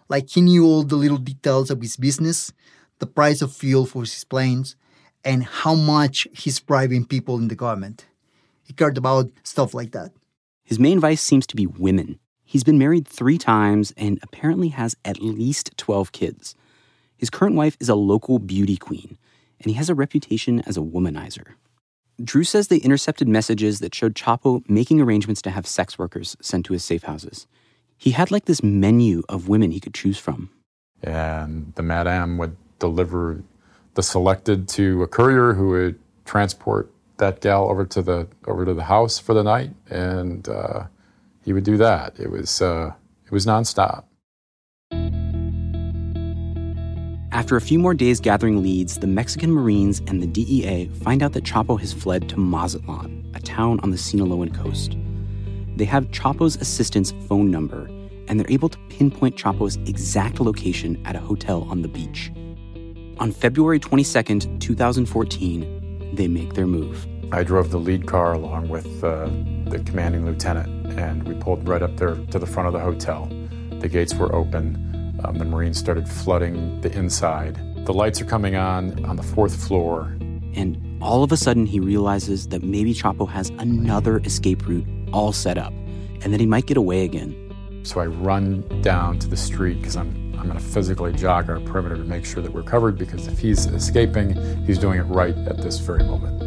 Like 0.08 0.28
he 0.28 0.40
knew 0.40 0.66
all 0.66 0.82
the 0.82 0.96
little 0.96 1.16
details 1.16 1.70
of 1.70 1.80
his 1.80 1.96
business, 1.96 2.52
the 2.98 3.06
price 3.06 3.40
of 3.40 3.56
fuel 3.56 3.86
for 3.86 4.02
his 4.02 4.24
planes, 4.24 4.76
and 5.24 5.44
how 5.44 5.74
much 5.74 6.28
he's 6.32 6.60
bribing 6.60 7.06
people 7.06 7.38
in 7.38 7.48
the 7.48 7.54
government. 7.54 8.06
He 8.62 8.72
cared 8.72 8.98
about 8.98 9.30
stuff 9.42 9.72
like 9.72 9.92
that. 9.92 10.12
His 10.70 10.78
main 10.78 11.00
vice 11.00 11.20
seems 11.20 11.48
to 11.48 11.56
be 11.56 11.66
women. 11.66 12.20
He's 12.44 12.62
been 12.62 12.78
married 12.78 13.08
three 13.08 13.38
times 13.38 13.92
and 13.96 14.20
apparently 14.22 14.68
has 14.68 14.94
at 15.04 15.20
least 15.20 15.76
12 15.76 16.12
kids. 16.12 16.54
His 17.16 17.28
current 17.28 17.56
wife 17.56 17.76
is 17.80 17.88
a 17.88 17.96
local 17.96 18.38
beauty 18.38 18.76
queen, 18.76 19.18
and 19.58 19.68
he 19.68 19.72
has 19.72 19.90
a 19.90 19.96
reputation 19.96 20.60
as 20.60 20.76
a 20.76 20.80
womanizer. 20.80 21.54
Drew 22.22 22.44
says 22.44 22.68
they 22.68 22.76
intercepted 22.76 23.26
messages 23.26 23.80
that 23.80 23.96
showed 23.96 24.14
Chapo 24.14 24.62
making 24.70 25.00
arrangements 25.00 25.42
to 25.42 25.50
have 25.50 25.66
sex 25.66 25.98
workers 25.98 26.36
sent 26.40 26.66
to 26.66 26.72
his 26.72 26.84
safe 26.84 27.02
houses. 27.02 27.48
He 27.98 28.12
had 28.12 28.30
like 28.30 28.44
this 28.44 28.62
menu 28.62 29.24
of 29.28 29.48
women 29.48 29.72
he 29.72 29.80
could 29.80 29.94
choose 29.94 30.18
from. 30.18 30.50
And 31.02 31.72
the 31.74 31.82
madame 31.82 32.38
would 32.38 32.56
deliver 32.78 33.42
the 33.94 34.04
selected 34.04 34.68
to 34.68 35.02
a 35.02 35.08
courier 35.08 35.54
who 35.54 35.70
would 35.70 35.98
transport 36.24 36.92
that 37.20 37.40
gal 37.40 37.70
over 37.70 37.86
to 37.86 38.02
the 38.02 38.28
over 38.46 38.64
to 38.64 38.74
the 38.74 38.84
house 38.84 39.18
for 39.18 39.32
the 39.32 39.44
night, 39.44 39.70
and 39.88 40.48
uh, 40.48 40.84
he 41.44 41.52
would 41.52 41.64
do 41.64 41.76
that. 41.76 42.18
It 42.18 42.30
was 42.30 42.60
uh, 42.60 42.92
it 43.24 43.32
was 43.32 43.46
nonstop. 43.46 44.04
After 47.32 47.56
a 47.56 47.60
few 47.60 47.78
more 47.78 47.94
days 47.94 48.18
gathering 48.20 48.60
leads, 48.60 48.98
the 48.98 49.06
Mexican 49.06 49.52
Marines 49.52 50.02
and 50.08 50.20
the 50.20 50.26
DEA 50.26 50.88
find 51.02 51.22
out 51.22 51.32
that 51.32 51.44
Chapo 51.44 51.78
has 51.78 51.92
fled 51.92 52.28
to 52.28 52.38
Mazatlan, 52.38 53.30
a 53.34 53.40
town 53.40 53.78
on 53.80 53.90
the 53.90 53.96
Sinaloan 53.96 54.52
coast. 54.52 54.96
They 55.76 55.84
have 55.84 56.10
Chapo's 56.10 56.56
assistant's 56.56 57.14
phone 57.28 57.50
number, 57.50 57.86
and 58.26 58.38
they're 58.38 58.50
able 58.50 58.68
to 58.68 58.78
pinpoint 58.88 59.36
Chapo's 59.36 59.76
exact 59.88 60.40
location 60.40 61.00
at 61.06 61.16
a 61.16 61.20
hotel 61.20 61.66
on 61.70 61.82
the 61.82 61.88
beach. 61.88 62.32
On 63.18 63.30
February 63.32 63.78
22nd, 63.78 64.60
2014, 64.60 66.14
they 66.14 66.28
make 66.28 66.54
their 66.54 66.66
move. 66.66 67.06
I 67.32 67.44
drove 67.44 67.70
the 67.70 67.78
lead 67.78 68.08
car 68.08 68.32
along 68.32 68.70
with 68.70 69.04
uh, 69.04 69.26
the 69.66 69.80
commanding 69.86 70.26
lieutenant, 70.26 70.98
and 70.98 71.22
we 71.28 71.34
pulled 71.34 71.68
right 71.68 71.80
up 71.80 71.96
there 71.96 72.16
to 72.16 72.38
the 72.40 72.46
front 72.46 72.66
of 72.66 72.72
the 72.72 72.80
hotel. 72.80 73.26
The 73.78 73.88
gates 73.88 74.14
were 74.14 74.34
open. 74.34 75.16
Um, 75.22 75.38
the 75.38 75.44
Marines 75.44 75.78
started 75.78 76.08
flooding 76.08 76.80
the 76.80 76.90
inside. 76.90 77.54
The 77.86 77.92
lights 77.92 78.20
are 78.20 78.24
coming 78.24 78.56
on 78.56 79.04
on 79.04 79.14
the 79.14 79.22
fourth 79.22 79.64
floor. 79.64 80.12
And 80.54 81.00
all 81.00 81.22
of 81.22 81.30
a 81.30 81.36
sudden, 81.36 81.66
he 81.66 81.78
realizes 81.78 82.48
that 82.48 82.64
maybe 82.64 82.92
Chapo 82.92 83.28
has 83.28 83.50
another 83.58 84.18
escape 84.18 84.66
route 84.66 84.86
all 85.12 85.32
set 85.32 85.56
up, 85.56 85.72
and 86.22 86.32
that 86.32 86.40
he 86.40 86.46
might 86.46 86.66
get 86.66 86.76
away 86.76 87.04
again. 87.04 87.36
So 87.84 88.00
I 88.00 88.06
run 88.06 88.62
down 88.82 89.20
to 89.20 89.28
the 89.28 89.36
street 89.36 89.78
because 89.78 89.96
I'm 89.96 90.30
I'm 90.40 90.46
going 90.46 90.58
to 90.58 90.64
physically 90.64 91.12
jog 91.12 91.50
our 91.50 91.60
perimeter 91.60 91.96
to 91.96 92.04
make 92.04 92.24
sure 92.24 92.42
that 92.42 92.50
we're 92.50 92.62
covered 92.62 92.96
because 92.96 93.28
if 93.28 93.38
he's 93.38 93.66
escaping, 93.66 94.34
he's 94.64 94.78
doing 94.78 94.98
it 94.98 95.02
right 95.02 95.36
at 95.36 95.58
this 95.58 95.78
very 95.78 96.02
moment. 96.02 96.39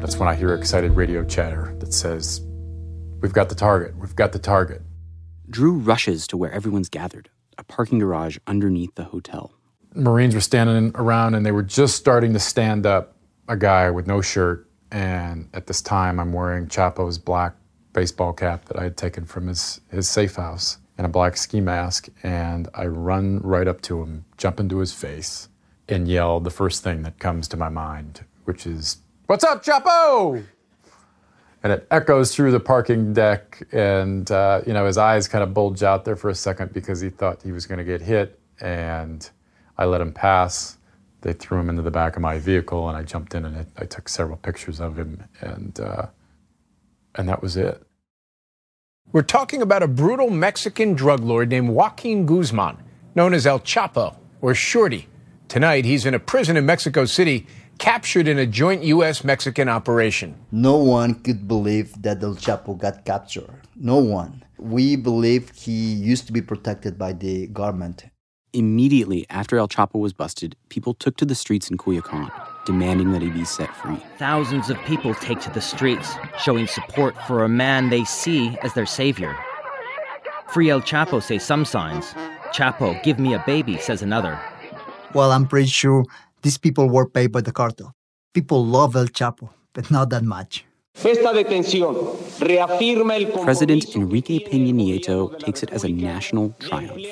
That's 0.00 0.18
when 0.18 0.28
I 0.28 0.34
hear 0.34 0.54
excited 0.54 0.92
radio 0.92 1.24
chatter 1.24 1.74
that 1.78 1.92
says, 1.92 2.42
We've 3.22 3.32
got 3.32 3.48
the 3.48 3.54
target, 3.54 3.96
we've 3.96 4.14
got 4.14 4.32
the 4.32 4.38
target. 4.38 4.82
Drew 5.48 5.78
rushes 5.78 6.26
to 6.28 6.36
where 6.36 6.52
everyone's 6.52 6.90
gathered, 6.90 7.30
a 7.56 7.64
parking 7.64 7.98
garage 7.98 8.36
underneath 8.46 8.94
the 8.94 9.04
hotel. 9.04 9.52
Marines 9.94 10.34
were 10.34 10.42
standing 10.42 10.92
around 10.94 11.34
and 11.34 11.46
they 11.46 11.50
were 11.50 11.62
just 11.62 11.96
starting 11.96 12.34
to 12.34 12.38
stand 12.38 12.84
up 12.84 13.16
a 13.48 13.56
guy 13.56 13.90
with 13.90 14.06
no 14.06 14.20
shirt. 14.20 14.68
And 14.92 15.48
at 15.54 15.66
this 15.66 15.80
time, 15.80 16.20
I'm 16.20 16.32
wearing 16.32 16.68
Chapo's 16.68 17.16
black 17.16 17.54
baseball 17.94 18.34
cap 18.34 18.66
that 18.66 18.78
I 18.78 18.84
had 18.84 18.96
taken 18.98 19.24
from 19.24 19.46
his, 19.46 19.80
his 19.90 20.08
safe 20.08 20.36
house 20.36 20.76
and 20.98 21.06
a 21.06 21.10
black 21.10 21.38
ski 21.38 21.60
mask. 21.60 22.08
And 22.22 22.68
I 22.74 22.84
run 22.84 23.40
right 23.40 23.66
up 23.66 23.80
to 23.82 24.02
him, 24.02 24.26
jump 24.36 24.60
into 24.60 24.78
his 24.78 24.92
face, 24.92 25.48
and 25.88 26.06
yell 26.06 26.38
the 26.38 26.50
first 26.50 26.82
thing 26.84 27.02
that 27.02 27.18
comes 27.18 27.48
to 27.48 27.56
my 27.56 27.70
mind, 27.70 28.24
which 28.44 28.66
is, 28.66 28.98
What's 29.26 29.44
up, 29.44 29.64
Chapo? 29.64 30.44
and 31.62 31.72
it 31.72 31.86
echoes 31.90 32.32
through 32.32 32.52
the 32.52 32.60
parking 32.60 33.12
deck 33.12 33.66
and 33.72 34.30
uh, 34.30 34.60
you 34.64 34.72
know 34.72 34.86
his 34.86 34.96
eyes 34.96 35.26
kind 35.26 35.42
of 35.42 35.52
bulge 35.52 35.82
out 35.82 36.04
there 36.04 36.14
for 36.14 36.28
a 36.30 36.34
second 36.34 36.72
because 36.72 37.00
he 37.00 37.10
thought 37.10 37.42
he 37.42 37.50
was 37.50 37.66
going 37.66 37.78
to 37.78 37.84
get 37.84 38.00
hit 38.00 38.38
and 38.60 39.30
i 39.76 39.84
let 39.84 40.00
him 40.00 40.12
pass 40.12 40.78
they 41.22 41.32
threw 41.32 41.58
him 41.58 41.68
into 41.68 41.82
the 41.82 41.90
back 41.90 42.14
of 42.14 42.22
my 42.22 42.38
vehicle 42.38 42.88
and 42.88 42.96
i 42.96 43.02
jumped 43.02 43.34
in 43.34 43.44
and 43.44 43.66
i, 43.78 43.84
took 43.84 44.08
several 44.08 44.36
pictures 44.36 44.80
of 44.80 44.96
him 44.96 45.24
and 45.40 45.80
uh, 45.80 46.06
and 47.16 47.28
that 47.28 47.42
was 47.42 47.56
it 47.56 47.82
We're 49.10 49.22
talking 49.22 49.60
about 49.60 49.82
a 49.82 49.88
brutal 49.88 50.30
Mexican 50.30 50.92
drug 50.94 51.20
lord 51.20 51.48
named 51.48 51.70
Joaquin 51.70 52.26
Guzman, 52.26 52.76
known 53.16 53.34
as 53.34 53.44
El 53.44 53.58
Chapo 53.60 54.14
or 54.40 54.54
Shorty. 54.54 55.08
Tonight, 55.48 55.84
he's 55.84 56.04
in 56.06 56.14
a 56.14 56.18
prison 56.18 56.56
in 56.56 56.66
Mexico 56.66 57.04
City, 57.06 57.46
captured 57.78 58.28
in 58.28 58.38
a 58.38 58.46
joint 58.46 58.82
U.S. 58.84 59.24
Mexican 59.24 59.68
operation. 59.68 60.34
No 60.50 60.76
one 60.76 61.14
could 61.14 61.46
believe 61.46 62.00
that 62.02 62.22
El 62.22 62.34
Chapo 62.34 62.76
got 62.78 63.04
captured. 63.04 63.50
No 63.74 63.98
one. 63.98 64.44
We 64.58 64.96
believe 64.96 65.50
he 65.50 65.92
used 65.94 66.26
to 66.26 66.32
be 66.32 66.40
protected 66.40 66.98
by 66.98 67.12
the 67.12 67.46
government. 67.48 68.06
Immediately 68.52 69.26
after 69.28 69.58
El 69.58 69.68
Chapo 69.68 70.00
was 70.00 70.14
busted, 70.14 70.56
people 70.70 70.94
took 70.94 71.16
to 71.18 71.26
the 71.26 71.34
streets 71.34 71.70
in 71.70 71.76
Culiacan, 71.76 72.30
demanding 72.64 73.12
that 73.12 73.20
he 73.20 73.28
be 73.28 73.44
set 73.44 73.74
free. 73.76 74.00
Thousands 74.16 74.70
of 74.70 74.78
people 74.84 75.14
take 75.14 75.40
to 75.40 75.50
the 75.50 75.60
streets, 75.60 76.14
showing 76.38 76.66
support 76.66 77.14
for 77.26 77.44
a 77.44 77.48
man 77.48 77.90
they 77.90 78.04
see 78.04 78.56
as 78.62 78.72
their 78.72 78.86
savior. 78.86 79.36
Free 80.48 80.70
El 80.70 80.80
Chapo, 80.80 81.22
say 81.22 81.38
some 81.38 81.66
signs. 81.66 82.14
Chapo, 82.54 83.02
give 83.02 83.18
me 83.18 83.34
a 83.34 83.42
baby, 83.46 83.76
says 83.76 84.00
another. 84.00 84.40
Well, 85.12 85.32
I'm 85.32 85.46
pretty 85.46 85.68
sure 85.68 86.04
these 86.42 86.58
people 86.58 86.88
were 86.88 87.08
paid 87.08 87.32
by 87.32 87.40
the 87.40 87.52
cartel. 87.52 87.92
People 88.34 88.64
love 88.64 88.94
El 88.96 89.06
Chapo, 89.06 89.50
but 89.72 89.90
not 89.90 90.10
that 90.10 90.22
much. 90.22 90.64
President 91.02 91.64
Enrique 93.94 94.38
Peña 94.38 94.72
Nieto 94.72 95.38
takes 95.38 95.62
it 95.62 95.70
as 95.70 95.84
a 95.84 95.88
national 95.88 96.54
triumph. 96.58 97.02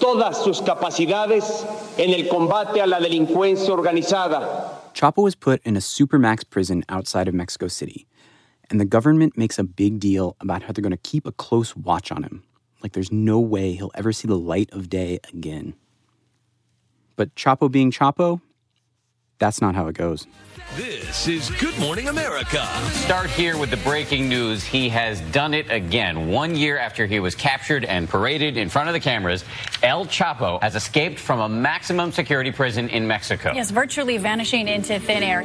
Todas 0.00 0.42
sus 0.42 0.60
capacidades 0.62 1.66
en 1.98 2.10
el 2.10 2.28
combate 2.28 2.80
a 2.80 2.86
la 2.86 2.98
delincuencia 3.00 3.70
organizada. 3.70 4.80
Chapo 4.94 5.22
was 5.22 5.34
put 5.34 5.60
in 5.64 5.76
a 5.76 5.80
supermax 5.80 6.48
prison 6.48 6.84
outside 6.88 7.28
of 7.28 7.34
Mexico 7.34 7.68
City, 7.68 8.06
and 8.70 8.80
the 8.80 8.84
government 8.84 9.36
makes 9.36 9.58
a 9.58 9.64
big 9.64 9.98
deal 9.98 10.36
about 10.40 10.62
how 10.62 10.72
they're 10.72 10.82
going 10.82 10.90
to 10.90 10.96
keep 10.96 11.26
a 11.26 11.32
close 11.32 11.76
watch 11.76 12.10
on 12.10 12.22
him. 12.22 12.42
Like 12.82 12.92
there's 12.92 13.12
no 13.12 13.40
way 13.40 13.72
he'll 13.72 13.90
ever 13.94 14.12
see 14.12 14.28
the 14.28 14.38
light 14.38 14.70
of 14.72 14.88
day 14.88 15.18
again. 15.32 15.74
But 17.16 17.34
Chapo 17.34 17.70
being 17.70 17.92
Chapo, 17.92 18.40
that's 19.38 19.60
not 19.60 19.74
how 19.74 19.86
it 19.88 19.94
goes. 19.94 20.26
This 20.76 21.28
is 21.28 21.50
Good 21.50 21.78
Morning 21.78 22.08
America. 22.08 22.66
Start 22.90 23.30
here 23.30 23.56
with 23.56 23.70
the 23.70 23.76
breaking 23.78 24.28
news. 24.28 24.64
He 24.64 24.88
has 24.88 25.20
done 25.32 25.54
it 25.54 25.70
again. 25.70 26.28
One 26.28 26.56
year 26.56 26.78
after 26.78 27.06
he 27.06 27.20
was 27.20 27.34
captured 27.34 27.84
and 27.84 28.08
paraded 28.08 28.56
in 28.56 28.68
front 28.68 28.88
of 28.88 28.94
the 28.94 29.00
cameras, 29.00 29.44
El 29.82 30.06
Chapo 30.06 30.60
has 30.62 30.74
escaped 30.74 31.18
from 31.20 31.40
a 31.40 31.48
maximum 31.48 32.10
security 32.10 32.50
prison 32.50 32.88
in 32.88 33.06
Mexico. 33.06 33.52
Yes, 33.54 33.70
virtually 33.70 34.18
vanishing 34.18 34.66
into 34.66 34.98
thin 34.98 35.22
air. 35.22 35.42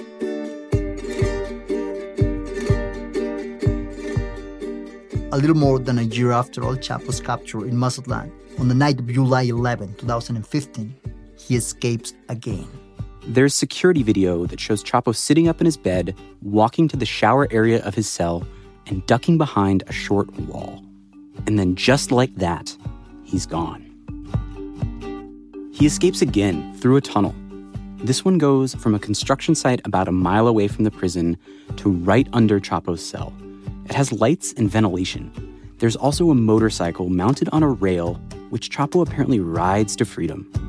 A 5.31 5.37
little 5.37 5.55
more 5.55 5.77
than 5.77 5.99
a 5.99 6.03
year 6.03 6.31
after 6.31 6.63
El 6.63 6.77
Chapo's 6.77 7.21
capture 7.21 7.67
in 7.67 7.77
Mazatlan, 7.77 8.31
on 8.57 8.67
the 8.67 8.73
night 8.73 8.99
of 8.99 9.07
July 9.07 9.43
11, 9.43 9.93
2015, 9.95 10.95
he 11.49 11.55
escapes 11.55 12.13
again. 12.29 12.67
There's 13.25 13.55
security 13.55 14.03
video 14.03 14.45
that 14.45 14.59
shows 14.59 14.83
Chapo 14.83 15.15
sitting 15.15 15.47
up 15.47 15.59
in 15.59 15.65
his 15.65 15.77
bed, 15.77 16.15
walking 16.43 16.87
to 16.87 16.95
the 16.95 17.07
shower 17.07 17.47
area 17.49 17.83
of 17.83 17.95
his 17.95 18.07
cell, 18.07 18.47
and 18.85 19.03
ducking 19.07 19.39
behind 19.39 19.83
a 19.87 19.91
short 19.91 20.31
wall. 20.41 20.85
And 21.47 21.57
then, 21.57 21.75
just 21.75 22.11
like 22.11 22.35
that, 22.35 22.77
he's 23.23 23.47
gone. 23.47 23.83
He 25.73 25.87
escapes 25.87 26.21
again 26.21 26.75
through 26.75 26.97
a 26.97 27.01
tunnel. 27.01 27.33
This 27.97 28.23
one 28.23 28.37
goes 28.37 28.75
from 28.75 28.93
a 28.93 28.99
construction 28.99 29.55
site 29.55 29.81
about 29.85 30.07
a 30.07 30.11
mile 30.11 30.47
away 30.47 30.67
from 30.67 30.83
the 30.83 30.91
prison 30.91 31.35
to 31.77 31.89
right 31.89 32.27
under 32.31 32.59
Chapo's 32.59 33.03
cell. 33.03 33.33
It 33.85 33.95
has 33.95 34.13
lights 34.13 34.53
and 34.53 34.69
ventilation. 34.69 35.31
There's 35.79 35.95
also 35.95 36.29
a 36.29 36.35
motorcycle 36.35 37.09
mounted 37.09 37.49
on 37.51 37.63
a 37.63 37.69
rail, 37.69 38.21
which 38.51 38.69
Chapo 38.69 39.01
apparently 39.01 39.39
rides 39.39 39.95
to 39.95 40.05
freedom 40.05 40.68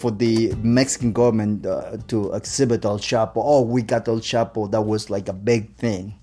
for 0.00 0.10
the 0.10 0.54
Mexican 0.62 1.12
government 1.12 1.66
uh, 1.66 1.98
to 2.08 2.32
exhibit 2.32 2.84
El 2.84 2.98
Chapo. 2.98 3.36
Oh, 3.36 3.62
we 3.62 3.82
got 3.82 4.08
El 4.08 4.20
Chapo. 4.20 4.70
That 4.70 4.82
was 4.82 5.10
like 5.10 5.28
a 5.28 5.32
big 5.32 5.76
thing. 5.76 6.14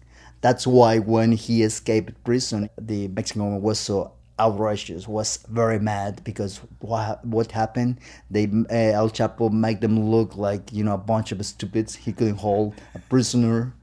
That's 0.42 0.66
why 0.66 1.00
when 1.00 1.32
he 1.32 1.64
escaped 1.64 2.24
prison, 2.24 2.70
the 2.80 3.08
Mexican 3.10 3.42
government 3.42 3.64
was 3.64 3.80
so 3.80 4.14
outrageous, 4.40 5.08
was 5.08 5.40
very 5.50 5.80
mad 5.80 6.24
because 6.24 6.58
what 6.80 7.24
what 7.26 7.52
happened? 7.52 8.00
They 8.30 8.46
uh, 8.46 8.74
El 8.74 9.10
Chapo 9.10 9.52
make 9.52 9.82
them 9.82 10.12
look 10.12 10.36
like 10.36 10.72
you 10.72 10.84
know 10.84 10.94
a 10.94 10.98
bunch 10.98 11.32
of 11.32 11.44
stupids. 11.46 11.96
He 11.96 12.14
couldn't 12.14 12.38
hold 12.38 12.76
a 12.96 13.00
prisoner. 13.00 13.74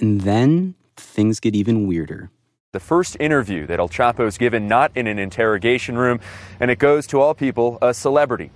And 0.00 0.22
then 0.22 0.74
things 0.96 1.40
get 1.40 1.54
even 1.54 1.86
weirder. 1.86 2.30
The 2.72 2.80
first 2.80 3.18
interview 3.20 3.66
that 3.66 3.78
El 3.78 3.90
Chapo 3.90 4.26
is 4.26 4.38
given, 4.38 4.66
not 4.66 4.92
in 4.94 5.06
an 5.06 5.18
interrogation 5.18 5.98
room, 5.98 6.20
and 6.58 6.70
it 6.70 6.78
goes 6.78 7.06
to 7.08 7.20
all 7.20 7.34
people, 7.34 7.76
a 7.82 7.92
celebrity, 7.92 8.50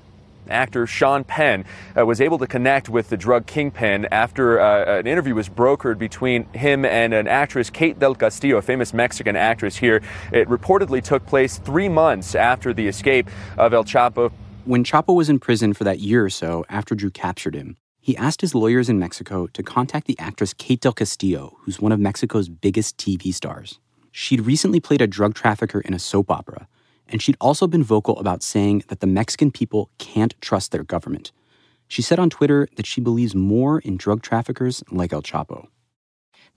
Actor 0.51 0.87
Sean 0.87 1.25
Penn 1.25 1.65
uh, 1.97 2.05
was 2.05 2.21
able 2.21 2.39
to 2.39 2.47
connect 2.47 2.89
with 2.89 3.09
the 3.09 3.17
drug 3.17 3.47
kingpin 3.47 4.07
after 4.11 4.61
uh, 4.61 4.99
an 4.99 5.07
interview 5.07 5.35
was 5.35 5.49
brokered 5.49 5.99
between 5.99 6.45
him 6.53 6.85
and 6.85 7.15
an 7.15 7.27
actress, 7.29 7.71
Kate 7.71 7.99
Del 7.99 8.15
Castillo, 8.15 8.59
a 8.59 8.63
famous 8.63 8.95
Mexican 8.95 9.37
actress 9.37 9.77
here. 9.77 10.03
It 10.33 10.49
reportedly 10.49 11.03
took 11.03 11.27
place 11.27 11.59
three 11.59 11.89
months 11.89 12.35
after 12.35 12.73
the 12.73 12.87
escape 12.89 13.29
of 13.59 13.75
El 13.75 13.85
Chapo. 13.85 14.33
When 14.65 14.85
Chapo 14.85 15.15
was 15.15 15.29
in 15.29 15.39
prison 15.39 15.73
for 15.73 15.85
that 15.85 16.01
year 16.01 16.25
or 16.25 16.31
so 16.31 16.65
after 16.69 16.95
Drew 16.95 17.11
captured 17.11 17.55
him, 17.55 17.77
he 18.01 18.17
asked 18.17 18.41
his 18.41 18.55
lawyers 18.55 18.89
in 18.89 18.99
Mexico 18.99 19.49
to 19.49 19.63
contact 19.63 20.07
the 20.07 20.19
actress 20.19 20.55
Kate 20.55 20.81
Del 20.81 20.93
Castillo, 20.93 21.57
who's 21.63 21.81
one 21.81 21.93
of 21.93 21.99
Mexico's 21.99 22.49
biggest 22.49 22.97
TV 22.97 23.35
stars. 23.35 23.81
She'd 24.13 24.41
recently 24.43 24.81
played 24.81 25.03
a 25.03 25.07
drug 25.07 25.35
trafficker 25.35 25.81
in 25.81 25.93
a 25.93 25.99
soap 25.99 26.31
opera 26.31 26.69
and 27.09 27.23
she'd 27.23 27.37
also 27.41 27.67
been 27.67 27.83
vocal 27.83 28.19
about 28.19 28.43
saying 28.43 28.85
that 28.89 29.01
the 29.01 29.07
Mexican 29.07 29.51
people 29.51 29.91
can't 29.99 30.35
trust 30.41 30.73
their 30.73 30.83
government. 30.83 31.33
She 31.89 32.03
said 32.03 32.19
on 32.19 32.31
Twitter 32.31 32.69
that 32.77 32.87
she 32.87 33.01
believes 33.01 33.35
more 33.35 33.79
in 33.81 33.97
drug 33.97 34.23
traffickers 34.23 34.83
like 34.91 35.13
El 35.13 35.23
Chapo. 35.23 35.69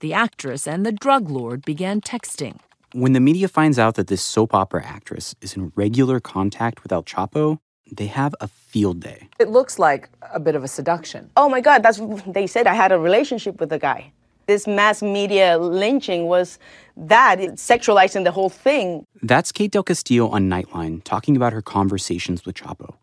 The 0.00 0.12
actress 0.12 0.66
and 0.66 0.84
the 0.84 0.92
drug 0.92 1.30
lord 1.30 1.64
began 1.64 2.00
texting. 2.00 2.58
When 2.92 3.12
the 3.12 3.20
media 3.20 3.46
finds 3.46 3.78
out 3.78 3.94
that 3.94 4.08
this 4.08 4.22
soap 4.22 4.54
opera 4.54 4.84
actress 4.84 5.36
is 5.40 5.54
in 5.54 5.72
regular 5.76 6.18
contact 6.18 6.82
with 6.82 6.90
El 6.90 7.04
Chapo, 7.04 7.58
they 7.92 8.06
have 8.06 8.34
a 8.40 8.48
field 8.48 9.00
day. 9.00 9.28
It 9.38 9.48
looks 9.48 9.78
like 9.78 10.08
a 10.32 10.40
bit 10.40 10.54
of 10.54 10.64
a 10.64 10.68
seduction. 10.68 11.30
Oh 11.36 11.48
my 11.48 11.60
God, 11.60 11.82
that's 11.82 12.00
they 12.26 12.46
said 12.46 12.66
I 12.66 12.74
had 12.74 12.92
a 12.92 12.98
relationship 12.98 13.60
with 13.60 13.68
the 13.68 13.78
guy 13.78 14.12
this 14.50 14.66
mass 14.66 15.00
media 15.00 15.58
lynching 15.58 16.26
was 16.26 16.58
that, 16.96 17.38
sexualizing 17.38 18.24
the 18.24 18.32
whole 18.32 18.48
thing. 18.50 19.06
That's 19.22 19.52
Kate 19.52 19.70
Del 19.70 19.84
Castillo 19.84 20.26
on 20.28 20.50
Nightline 20.50 21.04
talking 21.04 21.36
about 21.36 21.52
her 21.52 21.62
conversations 21.62 22.44
with 22.44 22.56
Chapo. 22.56 22.96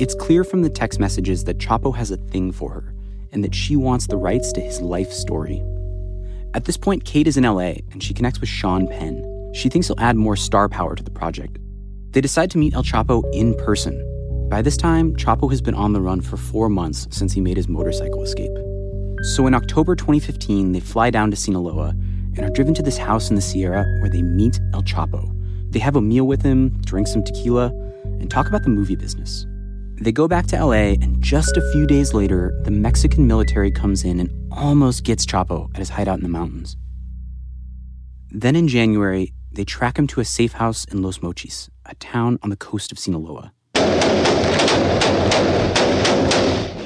It's 0.00 0.14
clear 0.14 0.42
from 0.42 0.62
the 0.62 0.70
text 0.70 0.98
messages 0.98 1.44
that 1.44 1.58
Chapo 1.58 1.94
has 1.94 2.10
a 2.10 2.16
thing 2.16 2.52
for 2.52 2.70
her 2.70 2.94
and 3.32 3.44
that 3.44 3.54
she 3.54 3.76
wants 3.76 4.06
the 4.06 4.16
rights 4.16 4.50
to 4.54 4.62
his 4.62 4.80
life 4.80 5.12
story. 5.12 5.62
At 6.54 6.64
this 6.64 6.78
point, 6.78 7.04
Kate 7.04 7.28
is 7.28 7.36
in 7.36 7.44
LA 7.44 7.74
and 7.92 8.02
she 8.02 8.14
connects 8.14 8.40
with 8.40 8.48
Sean 8.48 8.88
Penn. 8.88 9.22
She 9.54 9.68
thinks 9.68 9.88
he'll 9.88 10.00
add 10.00 10.16
more 10.16 10.36
star 10.36 10.70
power 10.70 10.94
to 10.94 11.02
the 11.02 11.10
project. 11.10 11.58
They 12.12 12.22
decide 12.22 12.50
to 12.52 12.58
meet 12.58 12.72
El 12.72 12.82
Chapo 12.82 13.22
in 13.34 13.54
person. 13.56 13.94
By 14.48 14.62
this 14.62 14.78
time, 14.78 15.14
Chapo 15.16 15.50
has 15.50 15.60
been 15.60 15.74
on 15.74 15.92
the 15.92 16.00
run 16.00 16.22
for 16.22 16.38
four 16.38 16.70
months 16.70 17.06
since 17.10 17.34
he 17.34 17.42
made 17.42 17.58
his 17.58 17.68
motorcycle 17.68 18.22
escape. 18.22 18.69
So 19.22 19.46
in 19.46 19.52
October 19.52 19.94
2015, 19.94 20.72
they 20.72 20.80
fly 20.80 21.10
down 21.10 21.30
to 21.30 21.36
Sinaloa 21.36 21.90
and 21.90 22.40
are 22.40 22.48
driven 22.48 22.72
to 22.72 22.82
this 22.82 22.96
house 22.96 23.28
in 23.28 23.36
the 23.36 23.42
Sierra 23.42 23.84
where 24.00 24.08
they 24.08 24.22
meet 24.22 24.58
El 24.72 24.82
Chapo. 24.82 25.30
They 25.70 25.78
have 25.78 25.94
a 25.94 26.00
meal 26.00 26.26
with 26.26 26.40
him, 26.40 26.80
drink 26.86 27.06
some 27.06 27.22
tequila, 27.22 27.66
and 28.04 28.30
talk 28.30 28.48
about 28.48 28.62
the 28.62 28.70
movie 28.70 28.96
business. 28.96 29.46
They 30.00 30.10
go 30.10 30.26
back 30.26 30.46
to 30.46 30.64
LA, 30.64 30.94
and 31.02 31.20
just 31.22 31.58
a 31.58 31.72
few 31.72 31.86
days 31.86 32.14
later, 32.14 32.58
the 32.64 32.70
Mexican 32.70 33.26
military 33.26 33.70
comes 33.70 34.04
in 34.04 34.20
and 34.20 34.30
almost 34.50 35.04
gets 35.04 35.26
Chapo 35.26 35.68
at 35.74 35.80
his 35.80 35.90
hideout 35.90 36.16
in 36.16 36.22
the 36.22 36.30
mountains. 36.30 36.78
Then 38.30 38.56
in 38.56 38.68
January, 38.68 39.34
they 39.52 39.64
track 39.64 39.98
him 39.98 40.06
to 40.08 40.20
a 40.20 40.24
safe 40.24 40.54
house 40.54 40.86
in 40.86 41.02
Los 41.02 41.18
Mochis, 41.18 41.68
a 41.84 41.94
town 41.96 42.38
on 42.42 42.48
the 42.48 42.56
coast 42.56 42.90
of 42.90 42.98
Sinaloa. 42.98 43.52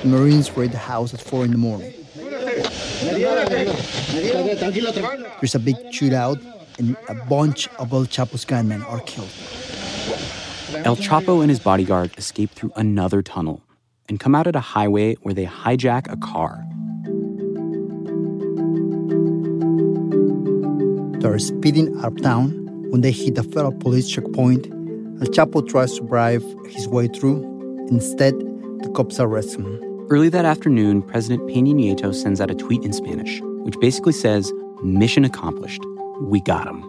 The 0.03 0.11
Marines 0.11 0.51
raid 0.57 0.73
the 0.73 0.79
house 0.79 1.15
at 1.15 1.21
4 1.21 1.45
in 1.45 1.53
the 1.53 1.59
morning. 1.59 1.95
There's 5.41 5.55
a 5.55 5.59
big 5.59 5.77
shootout, 5.93 6.41
and 6.79 6.97
a 7.09 7.15
bunch 7.15 7.69
of 7.79 7.93
El 7.93 8.07
Chapo's 8.07 8.47
gunmen 8.47 8.83
are 8.83 9.01
killed. 9.01 9.29
El 10.87 10.97
Chapo 10.97 11.43
and 11.43 11.51
his 11.51 11.61
bodyguard 11.61 12.17
escape 12.17 12.51
through 12.51 12.73
another 12.77 13.21
tunnel 13.23 13.63
and 14.09 14.19
come 14.19 14.35
out 14.35 14.47
at 14.47 14.57
a 14.57 14.61
highway 14.61 15.15
where 15.17 15.35
they 15.35 15.45
hijack 15.45 16.11
a 16.11 16.17
car. 16.17 16.65
They're 21.21 21.39
speeding 21.39 21.95
out 21.99 22.13
of 22.13 22.23
town. 22.23 22.61
When 22.91 23.03
they 23.03 23.11
hit 23.11 23.37
a 23.37 23.43
federal 23.43 23.73
police 23.73 24.09
checkpoint, 24.09 24.67
El 24.67 25.29
Chapo 25.29 25.67
tries 25.69 25.95
to 25.95 26.03
bribe 26.03 26.43
his 26.69 26.89
way 26.89 27.09
through. 27.09 27.43
Instead, 27.89 28.35
the 28.83 28.91
cops 28.95 29.21
arrest 29.21 29.57
him. 29.57 29.84
Early 30.11 30.29
that 30.29 30.45
afternoon, 30.45 31.01
President 31.01 31.43
Peña 31.49 31.75
Nieto 31.75 32.15
sends 32.15 32.39
out 32.39 32.51
a 32.51 32.55
tweet 32.55 32.83
in 32.85 32.93
Spanish, 32.93 33.41
which 33.63 33.81
basically 33.81 34.13
says, 34.13 34.53
mission 34.83 35.25
accomplished. 35.25 35.83
We 36.21 36.43
got 36.43 36.69
him. 36.69 36.83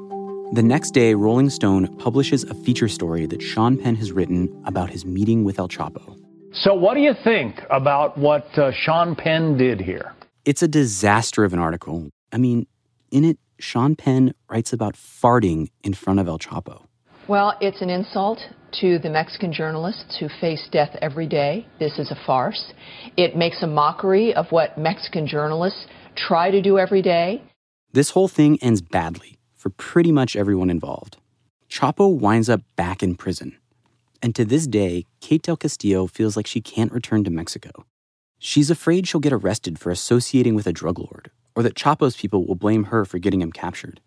The 0.51 0.61
next 0.61 0.91
day, 0.91 1.13
Rolling 1.13 1.49
Stone 1.49 1.95
publishes 1.95 2.43
a 2.43 2.53
feature 2.53 2.89
story 2.89 3.25
that 3.27 3.41
Sean 3.41 3.77
Penn 3.77 3.95
has 3.95 4.11
written 4.11 4.53
about 4.65 4.89
his 4.89 5.05
meeting 5.05 5.45
with 5.45 5.59
El 5.59 5.69
Chapo. 5.69 6.19
So, 6.51 6.73
what 6.73 6.95
do 6.95 6.99
you 6.99 7.13
think 7.23 7.61
about 7.69 8.17
what 8.17 8.45
uh, 8.57 8.73
Sean 8.73 9.15
Penn 9.15 9.55
did 9.55 9.79
here? 9.79 10.13
It's 10.43 10.61
a 10.61 10.67
disaster 10.67 11.45
of 11.45 11.53
an 11.53 11.59
article. 11.59 12.09
I 12.33 12.37
mean, 12.37 12.67
in 13.11 13.23
it, 13.23 13.39
Sean 13.59 13.95
Penn 13.95 14.33
writes 14.49 14.73
about 14.73 14.95
farting 14.95 15.69
in 15.85 15.93
front 15.93 16.19
of 16.19 16.27
El 16.27 16.37
Chapo. 16.37 16.84
Well, 17.27 17.57
it's 17.59 17.81
an 17.81 17.89
insult 17.89 18.39
to 18.81 18.99
the 18.99 19.09
Mexican 19.09 19.51
journalists 19.51 20.17
who 20.19 20.27
face 20.39 20.67
death 20.71 20.95
every 21.01 21.25
day. 21.25 21.65
This 21.79 21.97
is 21.97 22.11
a 22.11 22.17
farce. 22.27 22.71
It 23.17 23.35
makes 23.35 23.63
a 23.63 23.67
mockery 23.67 24.35
of 24.35 24.51
what 24.51 24.77
Mexican 24.77 25.25
journalists 25.25 25.87
try 26.15 26.51
to 26.51 26.61
do 26.61 26.77
every 26.77 27.01
day. 27.01 27.41
This 27.93 28.11
whole 28.11 28.27
thing 28.27 28.59
ends 28.61 28.81
badly 28.81 29.39
for 29.55 29.71
pretty 29.71 30.11
much 30.11 30.35
everyone 30.35 30.69
involved. 30.69 31.17
Chapo 31.67 32.15
winds 32.15 32.47
up 32.47 32.61
back 32.75 33.01
in 33.01 33.15
prison. 33.15 33.57
And 34.21 34.35
to 34.35 34.45
this 34.45 34.67
day, 34.67 35.05
Kate 35.19 35.41
Del 35.41 35.57
Castillo 35.57 36.05
feels 36.05 36.37
like 36.37 36.45
she 36.45 36.61
can't 36.61 36.91
return 36.91 37.23
to 37.23 37.31
Mexico. 37.31 37.85
She's 38.37 38.69
afraid 38.69 39.07
she'll 39.07 39.19
get 39.19 39.33
arrested 39.33 39.79
for 39.79 39.89
associating 39.89 40.53
with 40.53 40.67
a 40.67 40.73
drug 40.73 40.99
lord, 40.99 41.31
or 41.55 41.63
that 41.63 41.73
Chapo's 41.73 42.15
people 42.15 42.45
will 42.45 42.55
blame 42.55 42.85
her 42.85 43.03
for 43.03 43.17
getting 43.17 43.41
him 43.41 43.51
captured. 43.51 43.99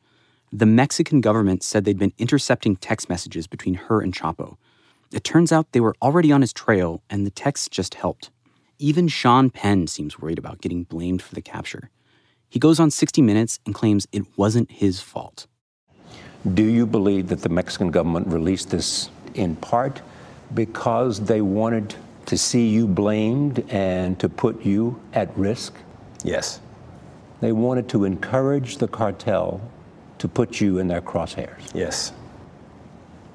The 0.52 0.66
Mexican 0.66 1.20
government 1.20 1.62
said 1.62 1.84
they'd 1.84 1.98
been 1.98 2.14
intercepting 2.16 2.76
text 2.76 3.10
messages 3.10 3.46
between 3.46 3.74
her 3.74 4.00
and 4.00 4.14
Chapo. 4.14 4.56
It 5.12 5.22
turns 5.22 5.52
out 5.52 5.72
they 5.72 5.80
were 5.80 5.94
already 6.00 6.32
on 6.32 6.40
his 6.40 6.54
trail, 6.54 7.02
and 7.10 7.26
the 7.26 7.30
texts 7.30 7.68
just 7.68 7.94
helped. 7.94 8.30
Even 8.78 9.08
Sean 9.08 9.50
Penn 9.50 9.86
seems 9.88 10.18
worried 10.18 10.38
about 10.38 10.62
getting 10.62 10.84
blamed 10.84 11.20
for 11.20 11.34
the 11.34 11.42
capture. 11.42 11.90
He 12.48 12.58
goes 12.58 12.80
on 12.80 12.90
60 12.90 13.20
Minutes 13.20 13.58
and 13.66 13.74
claims 13.74 14.06
it 14.10 14.22
wasn't 14.38 14.70
his 14.70 15.00
fault. 15.00 15.46
Do 16.54 16.62
you 16.62 16.86
believe 16.86 17.28
that 17.28 17.42
the 17.42 17.50
Mexican 17.50 17.90
government 17.90 18.28
released 18.28 18.70
this 18.70 19.10
in 19.34 19.56
part 19.56 20.00
because 20.54 21.20
they 21.20 21.42
wanted 21.42 21.94
to 22.24 22.38
see 22.38 22.68
you 22.68 22.86
blamed 22.86 23.68
and 23.68 24.18
to 24.20 24.30
put 24.30 24.64
you 24.64 24.98
at 25.12 25.36
risk? 25.36 25.74
Yes. 26.24 26.60
They 27.40 27.52
wanted 27.52 27.88
to 27.90 28.04
encourage 28.04 28.78
the 28.78 28.88
cartel 28.88 29.60
to 30.18 30.28
put 30.28 30.60
you 30.60 30.78
in 30.78 30.88
their 30.88 31.00
crosshairs? 31.00 31.74
Yes. 31.74 32.12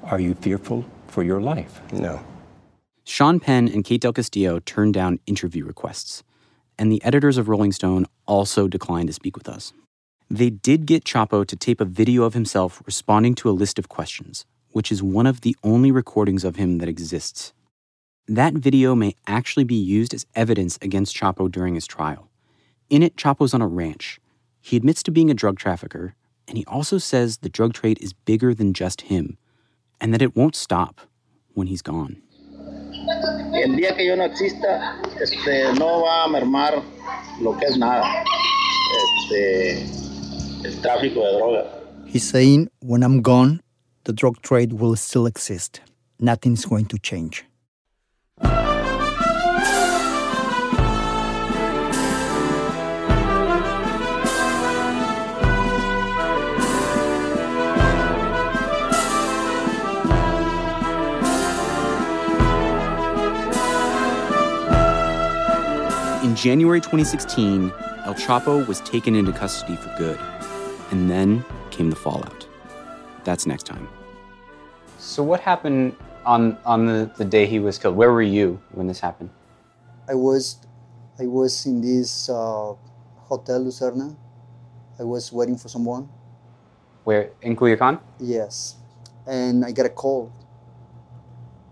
Are 0.02 0.20
you 0.20 0.34
fearful 0.34 0.84
for 1.06 1.22
your 1.22 1.40
life? 1.40 1.80
No. 1.92 2.24
Sean 3.04 3.40
Penn 3.40 3.68
and 3.68 3.84
Kate 3.84 4.00
Del 4.00 4.12
Castillo 4.12 4.60
turned 4.60 4.94
down 4.94 5.20
interview 5.26 5.64
requests, 5.64 6.22
and 6.78 6.90
the 6.90 7.02
editors 7.04 7.38
of 7.38 7.48
Rolling 7.48 7.72
Stone 7.72 8.06
also 8.26 8.68
declined 8.68 9.08
to 9.08 9.12
speak 9.12 9.36
with 9.36 9.48
us. 9.48 9.72
They 10.30 10.50
did 10.50 10.86
get 10.86 11.04
Chapo 11.04 11.46
to 11.46 11.56
tape 11.56 11.80
a 11.80 11.84
video 11.84 12.24
of 12.24 12.34
himself 12.34 12.82
responding 12.86 13.34
to 13.36 13.50
a 13.50 13.52
list 13.52 13.78
of 13.78 13.88
questions, 13.88 14.46
which 14.72 14.90
is 14.90 15.02
one 15.02 15.26
of 15.26 15.42
the 15.42 15.56
only 15.62 15.92
recordings 15.92 16.44
of 16.44 16.56
him 16.56 16.78
that 16.78 16.88
exists. 16.88 17.52
That 18.26 18.54
video 18.54 18.94
may 18.94 19.14
actually 19.26 19.64
be 19.64 19.74
used 19.74 20.14
as 20.14 20.26
evidence 20.34 20.78
against 20.80 21.14
Chapo 21.14 21.50
during 21.50 21.74
his 21.74 21.86
trial. 21.86 22.30
In 22.88 23.02
it, 23.02 23.16
Chapo's 23.16 23.52
on 23.52 23.60
a 23.60 23.68
ranch. 23.68 24.18
He 24.62 24.78
admits 24.78 25.02
to 25.02 25.10
being 25.10 25.30
a 25.30 25.34
drug 25.34 25.58
trafficker, 25.58 26.14
and 26.54 26.58
he 26.60 26.64
also 26.66 26.98
says 26.98 27.38
the 27.38 27.48
drug 27.48 27.72
trade 27.72 27.98
is 28.00 28.12
bigger 28.12 28.54
than 28.54 28.72
just 28.72 29.10
him, 29.10 29.38
and 30.00 30.14
that 30.14 30.22
it 30.22 30.36
won't 30.36 30.54
stop 30.54 31.00
when 31.54 31.66
he's 31.66 31.82
gone. 31.82 32.22
El 33.52 33.74
día 33.74 33.96
que 33.96 34.06
yo 34.06 34.14
no 34.14 34.22
exista, 34.22 35.02
este, 35.20 35.76
no 35.76 36.04
va 36.04 36.26
a 36.26 36.28
mermar 36.28 36.80
lo 37.40 37.58
que 37.58 37.66
es 37.66 37.76
nada. 37.76 38.04
Este, 39.02 39.82
el 40.64 40.80
tráfico 40.80 41.24
de 41.24 41.32
droga. 41.38 41.66
He's 42.06 42.22
saying, 42.22 42.70
when 42.78 43.02
I'm 43.02 43.20
gone, 43.20 43.60
the 44.04 44.12
drug 44.12 44.40
trade 44.42 44.74
will 44.74 44.94
still 44.94 45.26
exist. 45.26 45.80
Nothing's 46.20 46.64
going 46.66 46.86
to 46.86 46.98
change. 46.98 47.44
In 66.34 66.38
January 66.38 66.80
2016, 66.80 67.72
El 68.06 68.14
Chapo 68.14 68.66
was 68.66 68.80
taken 68.80 69.14
into 69.14 69.30
custody 69.30 69.76
for 69.76 69.94
good. 69.96 70.18
And 70.90 71.08
then 71.08 71.44
came 71.70 71.90
the 71.90 71.94
fallout. 71.94 72.48
That's 73.22 73.46
next 73.46 73.66
time. 73.66 73.86
So 74.98 75.22
what 75.22 75.38
happened 75.38 75.94
on 76.26 76.58
on 76.66 76.86
the, 76.86 77.08
the 77.16 77.24
day 77.24 77.46
he 77.46 77.60
was 77.60 77.78
killed? 77.78 77.94
Where 77.94 78.10
were 78.10 78.20
you 78.20 78.60
when 78.72 78.88
this 78.88 78.98
happened? 78.98 79.30
I 80.08 80.14
was, 80.14 80.58
I 81.20 81.26
was 81.26 81.66
in 81.66 81.80
this 81.80 82.28
uh, 82.28 82.74
hotel 83.30 83.60
Lucerna. 83.62 84.16
I 84.98 85.04
was 85.04 85.32
waiting 85.32 85.56
for 85.56 85.68
someone. 85.68 86.08
Where 87.04 87.30
in 87.42 87.54
Culiacan? 87.54 88.00
Yes, 88.18 88.74
and 89.24 89.64
I 89.64 89.70
got 89.70 89.86
a 89.86 89.94
call. 90.02 90.32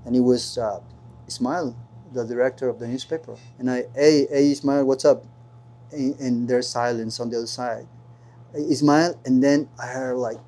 And 0.07 0.15
it 0.15 0.21
was 0.21 0.57
uh, 0.57 0.79
Ismael, 1.27 1.75
the 2.13 2.25
director 2.25 2.69
of 2.69 2.79
the 2.79 2.89
newspaper. 2.89 3.37
And 3.59 3.71
I, 3.71 3.85
hey, 3.95 4.27
hey, 4.31 4.51
Ismael, 4.53 4.85
what's 4.85 5.05
up? 5.05 5.25
And, 5.93 6.49
there's 6.49 6.69
silence 6.69 7.21
on 7.21 7.31
the 7.31 7.39
other 7.39 7.47
side. 7.47 7.87
Ismael, 8.55 9.19
and 9.25 9.43
then 9.43 9.69
I 9.83 9.87
heard 9.89 10.17
like 10.17 10.39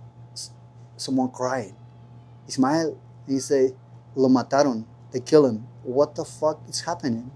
someone 0.96 1.31
crying. 1.31 1.77
Ismael, 2.48 2.98
he 3.27 3.38
say, 3.38 3.72
lo 4.14 4.29
mataron, 4.29 4.85
they 5.12 5.20
kill 5.20 5.46
him. 5.46 5.66
What 5.83 6.14
the 6.14 6.24
fuck 6.24 6.61
is 6.68 6.83
happening? 6.83 7.31